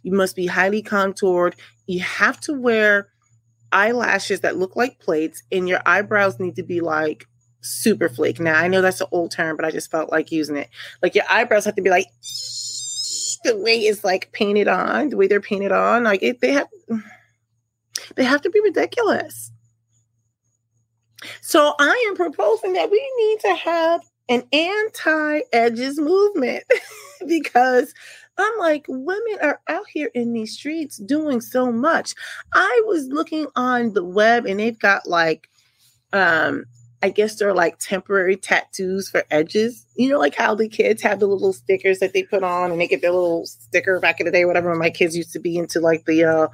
You 0.03 0.13
must 0.13 0.36
be 0.36 0.48
highly 0.48 0.82
contoured. 0.82 1.55
You 1.86 2.00
have 2.00 2.39
to 2.41 2.53
wear 2.53 3.10
eyelashes 3.72 4.41
that 4.41 4.58
look 4.58 4.75
like 4.75 5.00
plates, 5.00 5.44
and 5.51 5.67
your 5.67 5.82
eyebrows 5.86 6.39
need 6.39 6.55
to 6.55 6.63
be 6.63 6.82
like 6.82 7.27
super 7.62 8.08
fleek. 8.08 8.39
Now 8.39 8.58
I 8.58 8.67
know 8.67 8.82
that's 8.82 9.01
an 9.01 9.08
old 9.12 9.32
term, 9.32 9.55
but 9.55 9.65
I 9.65 9.72
just 9.72 9.91
felt 9.91 10.12
like 10.12 10.32
using 10.32 10.55
it. 10.55 10.70
Like 11.01 11.15
your 11.15 11.25
eyebrows 11.29 11.65
have 11.65 11.75
to 11.75 11.82
be 11.82 11.89
like 11.89 12.08
the 13.44 13.58
way 13.58 13.79
it's 13.79 14.03
like 14.03 14.32
painted 14.32 14.67
on, 14.67 15.10
the 15.10 15.17
way 15.17 15.27
they're 15.27 15.41
painted 15.41 15.72
on. 15.72 16.03
Like 16.03 16.24
it, 16.24 16.41
they 16.41 16.53
have 16.53 16.67
they 18.15 18.24
have 18.24 18.41
to 18.41 18.50
be 18.50 18.60
ridiculous. 18.62 19.51
So 21.41 21.74
I 21.79 22.05
am 22.10 22.15
proposing 22.15 22.74
that 22.74 22.91
we 22.91 23.12
need 23.17 23.39
to 23.41 23.55
have 23.55 24.01
an 24.29 24.43
anti 24.51 25.41
edges 25.53 26.00
movement 26.00 26.63
because 27.27 27.93
I'm 28.38 28.57
like, 28.60 28.86
women 28.88 29.38
are 29.41 29.62
out 29.69 29.86
here 29.91 30.12
in 30.13 30.34
these 30.34 30.53
streets 30.53 30.98
doing 30.98 31.41
so 31.41 31.72
much. 31.72 32.13
I 32.53 32.81
was 32.86 33.07
looking 33.07 33.48
on 33.55 33.93
the 33.93 34.03
web 34.03 34.45
and 34.45 34.60
they've 34.60 34.77
got 34.77 35.07
like, 35.07 35.50
um, 36.12 36.65
I 37.01 37.10
guess 37.10 37.36
they're 37.36 37.53
like 37.53 37.77
temporary 37.79 38.36
tattoos 38.36 39.10
for 39.10 39.24
edges. 39.29 39.86
You 39.95 40.10
know, 40.10 40.19
like 40.19 40.36
how 40.36 40.55
the 40.55 40.67
kids 40.67 41.01
have 41.03 41.19
the 41.19 41.27
little 41.27 41.53
stickers 41.53 42.00
that 42.00 42.13
they 42.13 42.24
put 42.24 42.43
on 42.43 42.72
and 42.72 42.81
they 42.81 42.88
get 42.88 43.01
their 43.01 43.12
little 43.12 43.45
sticker 43.45 44.00
back 44.00 44.19
in 44.19 44.25
the 44.25 44.31
day, 44.31 44.43
whatever. 44.43 44.74
My 44.75 44.89
kids 44.89 45.15
used 45.15 45.31
to 45.34 45.39
be 45.39 45.55
into 45.55 45.79
like 45.79 46.05
the, 46.05 46.25
uh, 46.25 46.48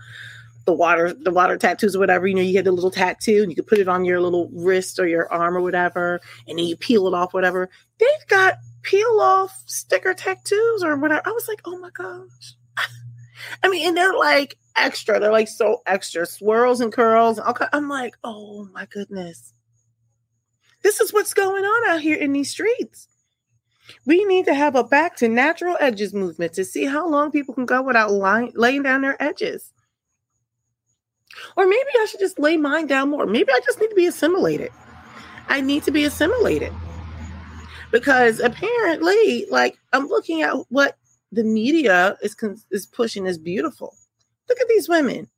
the 0.65 0.73
water 0.73 1.13
the 1.13 1.31
water 1.31 1.57
tattoos 1.57 1.95
or 1.95 1.99
whatever 1.99 2.27
you 2.27 2.35
know 2.35 2.41
you 2.41 2.53
get 2.53 2.65
the 2.65 2.71
little 2.71 2.91
tattoo 2.91 3.41
and 3.41 3.51
you 3.51 3.55
can 3.55 3.65
put 3.65 3.79
it 3.79 3.87
on 3.87 4.05
your 4.05 4.21
little 4.21 4.49
wrist 4.53 4.99
or 4.99 5.07
your 5.07 5.31
arm 5.31 5.57
or 5.57 5.61
whatever 5.61 6.21
and 6.47 6.59
then 6.59 6.65
you 6.65 6.75
peel 6.75 7.07
it 7.07 7.13
off 7.13 7.33
whatever. 7.33 7.69
They've 7.99 8.27
got 8.27 8.55
peel 8.83 9.19
off 9.19 9.63
sticker 9.65 10.13
tattoos 10.13 10.83
or 10.83 10.95
whatever. 10.97 11.21
I 11.25 11.31
was 11.31 11.47
like 11.47 11.61
oh 11.65 11.77
my 11.79 11.89
gosh. 11.91 12.53
I 13.63 13.69
mean 13.69 13.87
and 13.87 13.97
they're 13.97 14.13
like 14.13 14.57
extra. 14.75 15.19
They're 15.19 15.31
like 15.31 15.47
so 15.47 15.81
extra. 15.85 16.25
Swirls 16.25 16.79
and 16.79 16.93
curls. 16.93 17.39
I'm 17.73 17.89
like 17.89 18.15
oh 18.23 18.67
my 18.71 18.85
goodness. 18.85 19.53
This 20.83 20.99
is 20.99 21.13
what's 21.13 21.33
going 21.33 21.63
on 21.63 21.89
out 21.91 22.01
here 22.01 22.17
in 22.17 22.33
these 22.33 22.51
streets. 22.51 23.07
We 24.05 24.23
need 24.25 24.45
to 24.45 24.53
have 24.53 24.75
a 24.75 24.83
back 24.83 25.15
to 25.17 25.27
natural 25.27 25.75
edges 25.79 26.13
movement 26.13 26.53
to 26.53 26.63
see 26.63 26.85
how 26.85 27.07
long 27.07 27.31
people 27.31 27.53
can 27.53 27.65
go 27.65 27.81
without 27.81 28.11
lying, 28.11 28.51
laying 28.55 28.83
down 28.83 29.01
their 29.01 29.21
edges 29.21 29.74
or 31.55 31.65
maybe 31.65 31.89
I 32.00 32.05
should 32.09 32.20
just 32.20 32.39
lay 32.39 32.57
mine 32.57 32.87
down 32.87 33.09
more. 33.09 33.25
Maybe 33.25 33.51
I 33.51 33.59
just 33.65 33.79
need 33.79 33.89
to 33.89 33.96
be 33.96 34.07
assimilated. 34.07 34.72
I 35.48 35.61
need 35.61 35.83
to 35.83 35.91
be 35.91 36.03
assimilated. 36.03 36.74
Because 37.91 38.39
apparently, 38.39 39.46
like 39.50 39.77
I'm 39.91 40.07
looking 40.07 40.41
at 40.41 40.55
what 40.70 40.98
the 41.31 41.44
media 41.44 42.17
is 42.22 42.35
is 42.72 42.85
pushing 42.85 43.27
as 43.27 43.37
beautiful. 43.37 43.96
Look 44.48 44.59
at 44.59 44.67
these 44.67 44.89
women. 44.89 45.29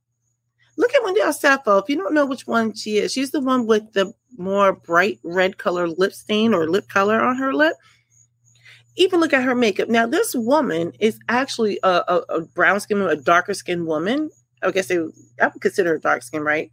Look 0.77 0.93
at 0.93 1.03
Wendy 1.03 1.21
Osefo. 1.21 1.81
If 1.81 1.89
you 1.89 1.97
don't 1.97 2.13
know 2.13 2.25
which 2.25 2.47
one 2.47 2.73
she 2.73 2.97
is, 2.97 3.11
she's 3.11 3.31
the 3.31 3.41
one 3.41 3.67
with 3.67 3.93
the 3.93 4.13
more 4.37 4.73
bright 4.73 5.19
red 5.23 5.57
color 5.57 5.87
lip 5.87 6.13
stain 6.13 6.53
or 6.53 6.67
lip 6.67 6.87
color 6.89 7.21
on 7.21 7.37
her 7.37 7.53
lip. 7.53 7.75
Even 8.95 9.19
look 9.19 9.33
at 9.33 9.43
her 9.43 9.55
makeup. 9.55 9.89
Now, 9.89 10.05
this 10.05 10.35
woman 10.35 10.93
is 10.99 11.19
actually 11.29 11.79
a, 11.83 12.03
a, 12.07 12.21
a 12.29 12.41
brown 12.41 12.79
skin, 12.79 13.01
a 13.01 13.15
darker 13.15 13.53
skinned 13.53 13.87
woman. 13.87 14.29
I 14.63 14.71
guess 14.71 14.87
they 14.87 14.97
I 15.41 15.47
would 15.47 15.61
consider 15.61 15.97
dark 15.97 16.23
skin, 16.23 16.43
right? 16.43 16.71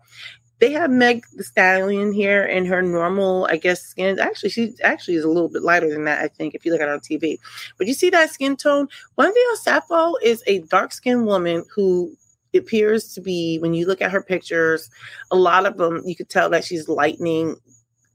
They 0.61 0.73
have 0.73 0.91
Meg 0.91 1.25
the 1.37 1.43
Stallion 1.43 2.13
here 2.13 2.45
in 2.45 2.67
her 2.67 2.83
normal, 2.83 3.47
I 3.51 3.57
guess, 3.57 3.81
skin. 3.81 4.19
Actually, 4.19 4.51
she 4.51 4.75
actually 4.83 5.15
is 5.15 5.25
a 5.25 5.29
little 5.29 5.49
bit 5.49 5.63
lighter 5.63 5.89
than 5.89 6.05
that, 6.05 6.23
I 6.23 6.29
think, 6.29 6.55
if 6.55 6.67
you 6.67 6.73
look 6.73 6.83
at 6.83 6.89
on 6.89 7.01
TV. 7.01 7.39
But 7.79 7.87
you 7.87 7.95
see 7.95 8.11
that 8.11 8.31
skin 8.31 8.57
tone? 8.57 8.87
Wendy 9.17 9.41
Osefo 9.55 10.15
is 10.23 10.45
a 10.47 10.59
dark 10.61 10.93
skinned 10.93 11.25
woman 11.25 11.65
who 11.75 12.15
appears 12.55 13.15
to 13.15 13.23
be, 13.23 13.59
when 13.61 13.73
you 13.73 13.87
look 13.87 14.03
at 14.03 14.11
her 14.11 14.23
pictures, 14.23 14.91
a 15.31 15.37
lot 15.37 15.65
of 15.65 15.79
them, 15.79 16.03
you 16.05 16.15
could 16.15 16.29
tell 16.29 16.51
that 16.51 16.65
she's 16.65 16.89
lightening, 16.89 17.57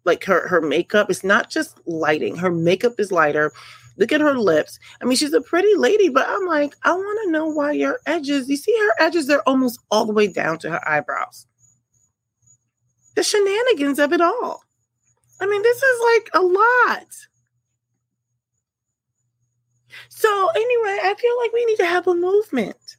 like 0.04 0.24
her, 0.26 0.48
her 0.48 0.62
makeup. 0.62 1.10
It's 1.10 1.24
not 1.24 1.50
just 1.50 1.80
lighting, 1.88 2.36
her 2.36 2.52
makeup 2.52 3.00
is 3.00 3.12
lighter 3.12 3.54
Look 3.98 4.12
at 4.12 4.22
her 4.22 4.38
lips. 4.38 4.80
I 5.02 5.06
mean, 5.06 5.16
she's 5.16 5.34
a 5.34 5.42
pretty 5.42 5.74
lady, 5.76 6.10
but 6.10 6.26
I'm 6.28 6.46
like, 6.46 6.76
I 6.84 6.92
want 6.92 7.20
to 7.26 7.32
know 7.32 7.48
why 7.48 7.72
your 7.72 8.00
edges, 8.06 8.50
you 8.50 8.58
see 8.58 8.78
her 8.78 9.06
edges, 9.06 9.28
they're 9.28 9.48
almost 9.48 9.80
all 9.90 10.06
the 10.06 10.14
way 10.14 10.28
down 10.28 10.60
to 10.60 10.70
her 10.70 10.90
eyebrows. 10.90 11.48
The 13.16 13.24
shenanigans 13.24 14.00
of 14.00 14.12
it 14.12 14.22
all. 14.22 14.64
I 15.40 15.48
mean, 15.48 15.62
this 15.62 15.82
is 15.82 16.02
like 16.14 16.30
a 16.34 16.42
lot. 16.42 17.08
So, 20.10 20.50
anyway, 20.56 21.00
I 21.04 21.16
feel 21.18 21.38
like 21.40 21.54
we 21.54 21.66
need 21.66 21.78
to 21.78 21.86
have 21.86 22.08
a 22.08 22.14
movement. 22.14 22.98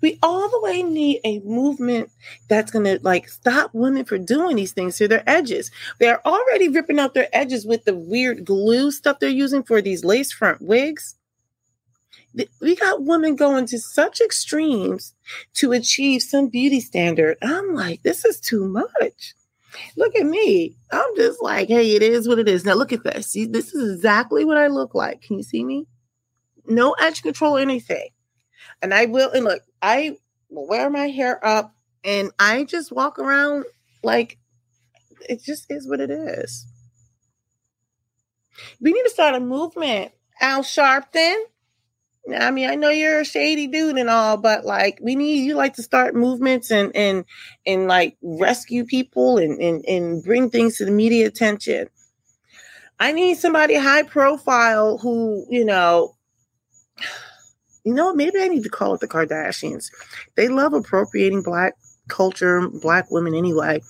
We 0.00 0.18
all 0.22 0.48
the 0.48 0.60
way 0.60 0.82
need 0.82 1.20
a 1.24 1.40
movement 1.40 2.10
that's 2.48 2.70
going 2.70 2.84
to 2.84 2.98
like 3.02 3.28
stop 3.28 3.70
women 3.72 4.04
from 4.04 4.24
doing 4.24 4.56
these 4.56 4.72
things 4.72 4.96
to 4.98 5.08
their 5.08 5.22
edges. 5.28 5.70
They're 5.98 6.26
already 6.26 6.68
ripping 6.68 6.98
out 6.98 7.14
their 7.14 7.28
edges 7.32 7.66
with 7.66 7.84
the 7.84 7.94
weird 7.94 8.44
glue 8.44 8.90
stuff 8.90 9.18
they're 9.20 9.30
using 9.30 9.62
for 9.62 9.80
these 9.80 10.04
lace 10.04 10.32
front 10.32 10.60
wigs. 10.60 11.16
We 12.60 12.76
got 12.76 13.02
women 13.02 13.34
going 13.34 13.66
to 13.66 13.78
such 13.78 14.20
extremes 14.20 15.14
to 15.54 15.72
achieve 15.72 16.22
some 16.22 16.48
beauty 16.48 16.80
standard. 16.80 17.36
I'm 17.42 17.74
like, 17.74 18.02
this 18.02 18.24
is 18.24 18.38
too 18.38 18.68
much. 18.68 19.34
Look 19.96 20.14
at 20.14 20.26
me. 20.26 20.76
I'm 20.92 21.16
just 21.16 21.42
like, 21.42 21.68
hey, 21.68 21.94
it 21.94 22.02
is 22.02 22.28
what 22.28 22.38
it 22.38 22.48
is. 22.48 22.64
Now 22.64 22.74
look 22.74 22.92
at 22.92 23.02
this. 23.04 23.28
See, 23.28 23.46
this 23.46 23.74
is 23.74 23.94
exactly 23.94 24.44
what 24.44 24.58
I 24.58 24.68
look 24.68 24.94
like. 24.94 25.22
Can 25.22 25.38
you 25.38 25.42
see 25.42 25.64
me? 25.64 25.86
No 26.66 26.92
edge 27.00 27.22
control 27.22 27.56
or 27.56 27.60
anything. 27.60 28.10
And 28.82 28.94
I 28.94 29.06
will, 29.06 29.30
and 29.30 29.44
look, 29.44 29.62
I 29.82 30.16
wear 30.48 30.90
my 30.90 31.08
hair 31.08 31.44
up 31.44 31.74
and 32.04 32.30
I 32.38 32.64
just 32.64 32.92
walk 32.92 33.18
around 33.18 33.64
like 34.02 34.38
it 35.28 35.42
just 35.42 35.66
is 35.70 35.88
what 35.88 36.00
it 36.00 36.10
is. 36.10 36.66
We 38.80 38.92
need 38.92 39.02
to 39.02 39.10
start 39.10 39.34
a 39.34 39.40
movement. 39.40 40.12
Al 40.40 40.62
Sharpton. 40.62 41.36
I 42.38 42.50
mean, 42.50 42.68
I 42.68 42.74
know 42.74 42.90
you're 42.90 43.20
a 43.20 43.24
shady 43.24 43.66
dude 43.66 43.96
and 43.96 44.10
all, 44.10 44.36
but 44.36 44.64
like 44.64 44.98
we 45.02 45.16
need 45.16 45.44
you 45.44 45.54
like 45.54 45.74
to 45.74 45.82
start 45.82 46.14
movements 46.14 46.70
and 46.70 46.94
and 46.94 47.24
and 47.66 47.88
like 47.88 48.16
rescue 48.22 48.84
people 48.84 49.38
and 49.38 49.58
and, 49.60 49.84
and 49.86 50.22
bring 50.22 50.50
things 50.50 50.76
to 50.76 50.84
the 50.84 50.90
media 50.90 51.26
attention. 51.26 51.88
I 52.98 53.12
need 53.12 53.38
somebody 53.38 53.74
high 53.76 54.02
profile 54.02 54.98
who, 54.98 55.46
you 55.48 55.64
know, 55.64 56.16
you 57.84 57.94
know, 57.94 58.12
maybe 58.14 58.38
I 58.40 58.48
need 58.48 58.62
to 58.64 58.70
call 58.70 58.94
it 58.94 59.00
the 59.00 59.08
Kardashians. 59.08 59.90
They 60.36 60.48
love 60.48 60.72
appropriating 60.72 61.42
black 61.42 61.74
culture, 62.08 62.68
black 62.68 63.10
women 63.10 63.34
anyway. 63.34 63.80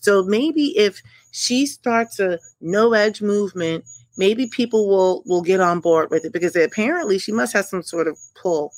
So 0.00 0.24
maybe 0.24 0.76
if 0.76 1.00
she 1.30 1.66
starts 1.66 2.18
a 2.18 2.38
no 2.60 2.92
edge 2.92 3.22
movement, 3.22 3.84
maybe 4.16 4.46
people 4.46 4.88
will 4.88 5.22
will 5.26 5.42
get 5.42 5.60
on 5.60 5.80
board 5.80 6.10
with 6.10 6.24
it 6.24 6.32
because 6.32 6.56
apparently 6.56 7.18
she 7.18 7.32
must 7.32 7.52
have 7.52 7.66
some 7.66 7.82
sort 7.82 8.08
of 8.08 8.18
pull. 8.40 8.72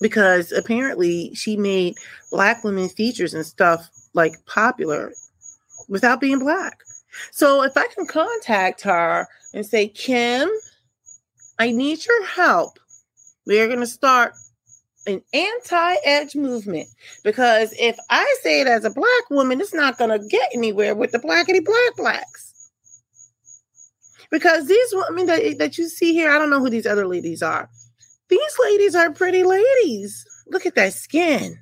Because 0.00 0.52
apparently 0.52 1.34
she 1.34 1.56
made 1.56 1.96
black 2.30 2.62
women 2.62 2.88
features 2.88 3.34
and 3.34 3.44
stuff 3.44 3.90
like 4.14 4.44
popular 4.46 5.12
without 5.88 6.20
being 6.20 6.38
black. 6.38 6.78
So 7.32 7.62
if 7.62 7.76
I 7.76 7.88
can 7.88 8.06
contact 8.06 8.82
her 8.82 9.26
and 9.52 9.66
say, 9.66 9.88
Kim, 9.88 10.48
I 11.58 11.72
need 11.72 12.06
your 12.06 12.24
help 12.26 12.78
we 13.48 13.58
are 13.58 13.66
going 13.66 13.80
to 13.80 13.86
start 13.86 14.34
an 15.06 15.22
anti-edge 15.32 16.36
movement 16.36 16.86
because 17.24 17.74
if 17.78 17.96
I 18.10 18.36
say 18.42 18.60
it 18.60 18.66
as 18.66 18.84
a 18.84 18.90
black 18.90 19.30
woman, 19.30 19.60
it's 19.60 19.72
not 19.72 19.96
going 19.96 20.10
to 20.10 20.24
get 20.28 20.50
anywhere 20.54 20.94
with 20.94 21.12
the 21.12 21.18
blackity 21.18 21.64
black 21.64 21.96
blacks. 21.96 22.70
Because 24.30 24.66
these 24.68 24.88
women 24.92 25.24
that, 25.26 25.56
that 25.58 25.78
you 25.78 25.88
see 25.88 26.12
here, 26.12 26.30
I 26.30 26.38
don't 26.38 26.50
know 26.50 26.60
who 26.60 26.68
these 26.68 26.86
other 26.86 27.06
ladies 27.06 27.42
are. 27.42 27.70
These 28.28 28.56
ladies 28.62 28.94
are 28.94 29.10
pretty 29.10 29.42
ladies. 29.42 30.26
Look 30.48 30.66
at 30.66 30.74
that 30.74 30.92
skin. 30.92 31.58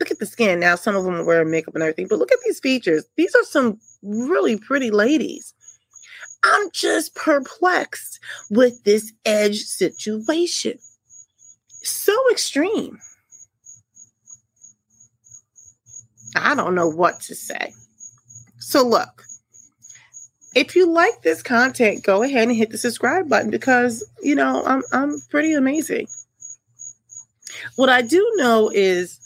Look 0.00 0.10
at 0.10 0.18
the 0.18 0.26
skin. 0.26 0.58
Now, 0.58 0.74
some 0.74 0.96
of 0.96 1.04
them 1.04 1.14
are 1.14 1.24
wearing 1.24 1.52
makeup 1.52 1.74
and 1.74 1.84
everything, 1.84 2.08
but 2.08 2.18
look 2.18 2.32
at 2.32 2.38
these 2.44 2.58
features. 2.58 3.04
These 3.16 3.36
are 3.36 3.44
some 3.44 3.78
really 4.02 4.56
pretty 4.56 4.90
ladies. 4.90 5.54
I'm 6.42 6.70
just 6.72 7.14
perplexed 7.14 8.18
with 8.48 8.82
this 8.82 9.12
edge 9.24 9.58
situation. 9.58 10.78
So 11.82 12.16
extreme. 12.30 12.98
I 16.36 16.54
don't 16.54 16.74
know 16.74 16.88
what 16.88 17.20
to 17.22 17.34
say. 17.34 17.72
So, 18.58 18.86
look, 18.86 19.24
if 20.54 20.76
you 20.76 20.86
like 20.86 21.22
this 21.22 21.42
content, 21.42 22.04
go 22.04 22.22
ahead 22.22 22.48
and 22.48 22.56
hit 22.56 22.70
the 22.70 22.78
subscribe 22.78 23.28
button 23.28 23.50
because, 23.50 24.04
you 24.22 24.34
know, 24.34 24.62
I'm, 24.64 24.82
I'm 24.92 25.20
pretty 25.30 25.54
amazing. 25.54 26.08
What 27.76 27.88
I 27.88 28.02
do 28.02 28.32
know 28.36 28.70
is 28.72 29.18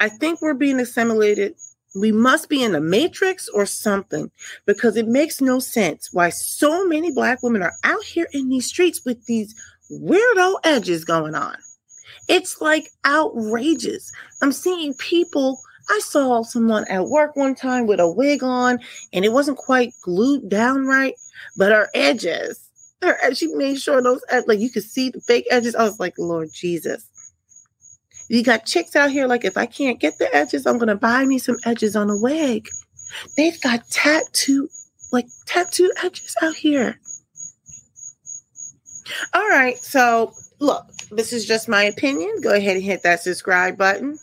I 0.00 0.08
think 0.08 0.40
we're 0.40 0.54
being 0.54 0.80
assimilated. 0.80 1.54
We 1.94 2.12
must 2.12 2.48
be 2.48 2.62
in 2.62 2.72
the 2.72 2.80
matrix 2.80 3.48
or 3.48 3.66
something 3.66 4.30
because 4.66 4.96
it 4.96 5.06
makes 5.06 5.40
no 5.40 5.58
sense 5.60 6.12
why 6.12 6.30
so 6.30 6.86
many 6.86 7.12
black 7.12 7.42
women 7.42 7.62
are 7.62 7.74
out 7.84 8.04
here 8.04 8.26
in 8.32 8.48
these 8.48 8.66
streets 8.66 9.04
with 9.04 9.24
these 9.26 9.54
weirdo 10.00 10.56
edges 10.64 11.04
going 11.04 11.34
on. 11.34 11.56
It's 12.28 12.60
like 12.60 12.90
outrageous. 13.06 14.10
I'm 14.42 14.52
seeing 14.52 14.94
people. 14.94 15.60
I 15.90 16.00
saw 16.02 16.42
someone 16.42 16.86
at 16.88 17.08
work 17.08 17.36
one 17.36 17.54
time 17.54 17.86
with 17.86 18.00
a 18.00 18.10
wig 18.10 18.42
on 18.42 18.78
and 19.12 19.24
it 19.24 19.32
wasn't 19.32 19.58
quite 19.58 19.92
glued 20.02 20.48
down 20.48 20.86
right, 20.86 21.14
but 21.58 21.72
her 21.72 21.88
edges, 21.94 22.70
her, 23.02 23.34
she 23.34 23.48
made 23.48 23.78
sure 23.78 24.00
those, 24.02 24.22
like 24.46 24.60
you 24.60 24.70
could 24.70 24.84
see 24.84 25.10
the 25.10 25.20
fake 25.20 25.46
edges. 25.50 25.74
I 25.74 25.82
was 25.82 26.00
like, 26.00 26.14
Lord 26.18 26.48
Jesus. 26.54 27.06
You 28.30 28.42
got 28.42 28.64
chicks 28.64 28.96
out 28.96 29.10
here 29.10 29.26
like 29.26 29.44
if 29.44 29.58
I 29.58 29.66
can't 29.66 30.00
get 30.00 30.16
the 30.18 30.34
edges, 30.34 30.66
I'm 30.66 30.78
gonna 30.78 30.94
buy 30.94 31.26
me 31.26 31.38
some 31.38 31.58
edges 31.66 31.94
on 31.94 32.08
a 32.08 32.16
wig. 32.16 32.66
They've 33.36 33.60
got 33.60 33.86
tattoo 33.90 34.68
like 35.12 35.26
tattoo 35.46 35.92
edges 36.02 36.34
out 36.42 36.56
here. 36.56 36.98
All 39.32 39.48
right, 39.48 39.78
so 39.78 40.32
look, 40.58 40.86
this 41.10 41.32
is 41.32 41.46
just 41.46 41.68
my 41.68 41.84
opinion. 41.84 42.40
Go 42.42 42.54
ahead 42.54 42.76
and 42.76 42.84
hit 42.84 43.02
that 43.02 43.22
subscribe 43.22 43.76
button. 43.76 44.18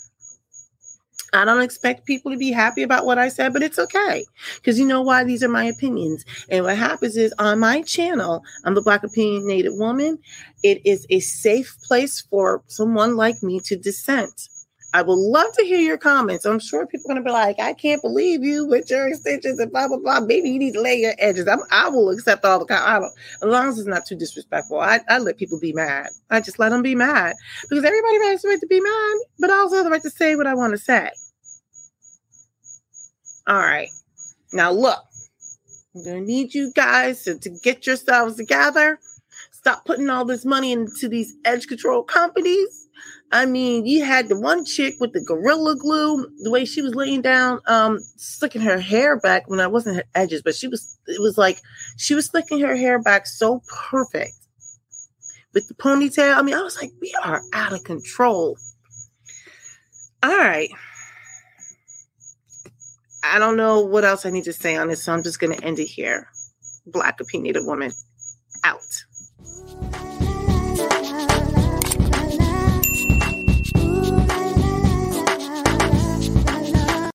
I 1.34 1.46
don't 1.46 1.62
expect 1.62 2.06
people 2.06 2.32
to 2.32 2.38
be 2.38 2.52
happy 2.52 2.84
about 2.84 3.06
what 3.06 3.18
I 3.18 3.30
said, 3.30 3.54
but 3.54 3.64
it's 3.64 3.80
okay. 3.80 4.26
Because 4.56 4.78
you 4.78 4.86
know 4.86 5.02
why? 5.02 5.24
These 5.24 5.44
are 5.44 5.50
my 5.50 5.64
opinions. 5.64 6.26
And 6.50 6.66
what 6.66 6.78
happens 6.78 7.16
is 7.16 7.34
on 7.40 7.60
my 7.60 7.82
channel, 7.84 8.44
I'm 8.66 8.76
the 8.76 8.82
Black 8.82 9.04
Opinionated 9.04 9.72
Woman. 9.76 10.20
It 10.62 10.86
is 10.86 11.08
a 11.10 11.22
safe 11.22 11.78
place 11.84 12.20
for 12.20 12.64
someone 12.68 13.16
like 13.16 13.42
me 13.42 13.62
to 13.62 13.78
dissent. 13.78 14.50
I 14.94 15.02
would 15.02 15.18
love 15.18 15.54
to 15.54 15.64
hear 15.64 15.80
your 15.80 15.98
comments. 15.98 16.44
I'm 16.44 16.60
sure 16.60 16.86
people 16.86 17.10
are 17.10 17.14
going 17.14 17.24
to 17.24 17.30
be 17.30 17.32
like, 17.32 17.60
I 17.60 17.74
can't 17.74 18.02
believe 18.02 18.44
you 18.44 18.66
with 18.66 18.90
your 18.90 19.08
extensions 19.08 19.58
and 19.58 19.72
blah, 19.72 19.88
blah, 19.88 19.98
blah. 19.98 20.20
Maybe 20.20 20.50
you 20.50 20.60
need 20.60 20.74
to 20.74 20.82
lay 20.82 20.96
your 20.96 21.14
edges. 21.18 21.48
I'm, 21.48 21.62
I 21.72 21.88
will 21.88 22.10
accept 22.10 22.44
all 22.44 22.60
the 22.60 22.66
comments. 22.66 23.16
As 23.42 23.48
long 23.48 23.70
as 23.70 23.80
it's 23.80 23.88
not 23.88 24.06
too 24.06 24.18
disrespectful, 24.18 24.82
I, 24.82 25.00
I 25.08 25.20
let 25.20 25.38
people 25.38 25.60
be 25.62 25.72
mad. 25.72 26.08
I 26.30 26.42
just 26.42 26.60
let 26.60 26.70
them 26.70 26.82
be 26.82 26.96
mad 26.96 27.36
because 27.70 27.86
everybody 27.86 28.18
has 28.26 28.42
the 28.42 28.50
right 28.50 28.60
to 28.60 28.68
be 28.68 28.82
mad, 28.82 29.18
but 29.40 29.50
I 29.50 29.60
also 29.60 29.78
have 29.78 29.86
the 29.86 29.92
right 29.92 30.02
to 30.02 30.10
say 30.10 30.36
what 30.36 30.48
I 30.48 30.56
want 30.56 30.72
to 30.72 30.78
say. 30.78 31.10
All 33.48 33.56
right. 33.56 33.90
Now, 34.52 34.72
look, 34.72 35.00
I'm 35.96 36.04
going 36.04 36.20
to 36.20 36.26
need 36.26 36.54
you 36.54 36.74
guys 36.74 37.24
to, 37.24 37.40
to 37.40 37.50
get 37.50 37.88
yourselves 37.88 38.36
together. 38.36 39.00
Stop 39.52 39.86
putting 39.86 40.10
all 40.10 40.26
this 40.26 40.44
money 40.44 40.74
into 40.74 41.08
these 41.08 41.34
edge 41.46 41.68
control 41.68 42.04
companies. 42.04 42.81
I 43.32 43.46
mean, 43.46 43.86
you 43.86 44.04
had 44.04 44.28
the 44.28 44.40
one 44.40 44.66
chick 44.66 44.96
with 45.00 45.14
the 45.14 45.22
gorilla 45.22 45.76
glue, 45.78 46.28
the 46.40 46.52
way 46.52 46.66
she 46.66 46.82
was 46.82 46.96
laying 46.96 47.22
down, 47.22 47.62
um, 47.66 48.00
slicking 48.18 48.62
her 48.62 48.80
hair 48.80 49.18
back 49.18 49.50
when 49.50 49.62
I 49.62 49.68
wasn't 49.68 49.96
her 49.98 50.04
edges, 50.16 50.42
but 50.42 50.56
she 50.56 50.68
was, 50.68 50.98
it 51.08 51.22
was 51.22 51.38
like 51.38 51.62
she 51.98 52.14
was 52.14 52.26
slicking 52.26 52.60
her 52.60 52.76
hair 52.76 53.00
back 53.00 53.26
so 53.26 53.62
perfect 53.90 54.34
with 55.54 55.68
the 55.68 55.74
ponytail. 55.76 56.36
I 56.36 56.42
mean, 56.42 56.56
I 56.56 56.62
was 56.62 56.82
like, 56.82 56.92
we 57.02 57.14
are 57.24 57.42
out 57.54 57.74
of 57.74 57.84
control. 57.84 58.58
All 60.24 60.38
right. 60.38 60.70
I 63.24 63.40
don't 63.40 63.58
know 63.58 63.82
what 63.82 64.04
else 64.04 64.26
I 64.26 64.30
need 64.30 64.44
to 64.46 64.54
say 64.54 64.76
on 64.76 64.88
this, 64.88 65.04
so 65.04 65.14
I'm 65.14 65.24
just 65.24 65.40
going 65.40 65.56
to 65.56 65.64
end 65.64 65.80
it 65.80 65.86
here. 65.86 66.28
Black 66.86 67.20
opinionated 67.22 67.66
woman 67.66 67.92
out. 68.64 68.82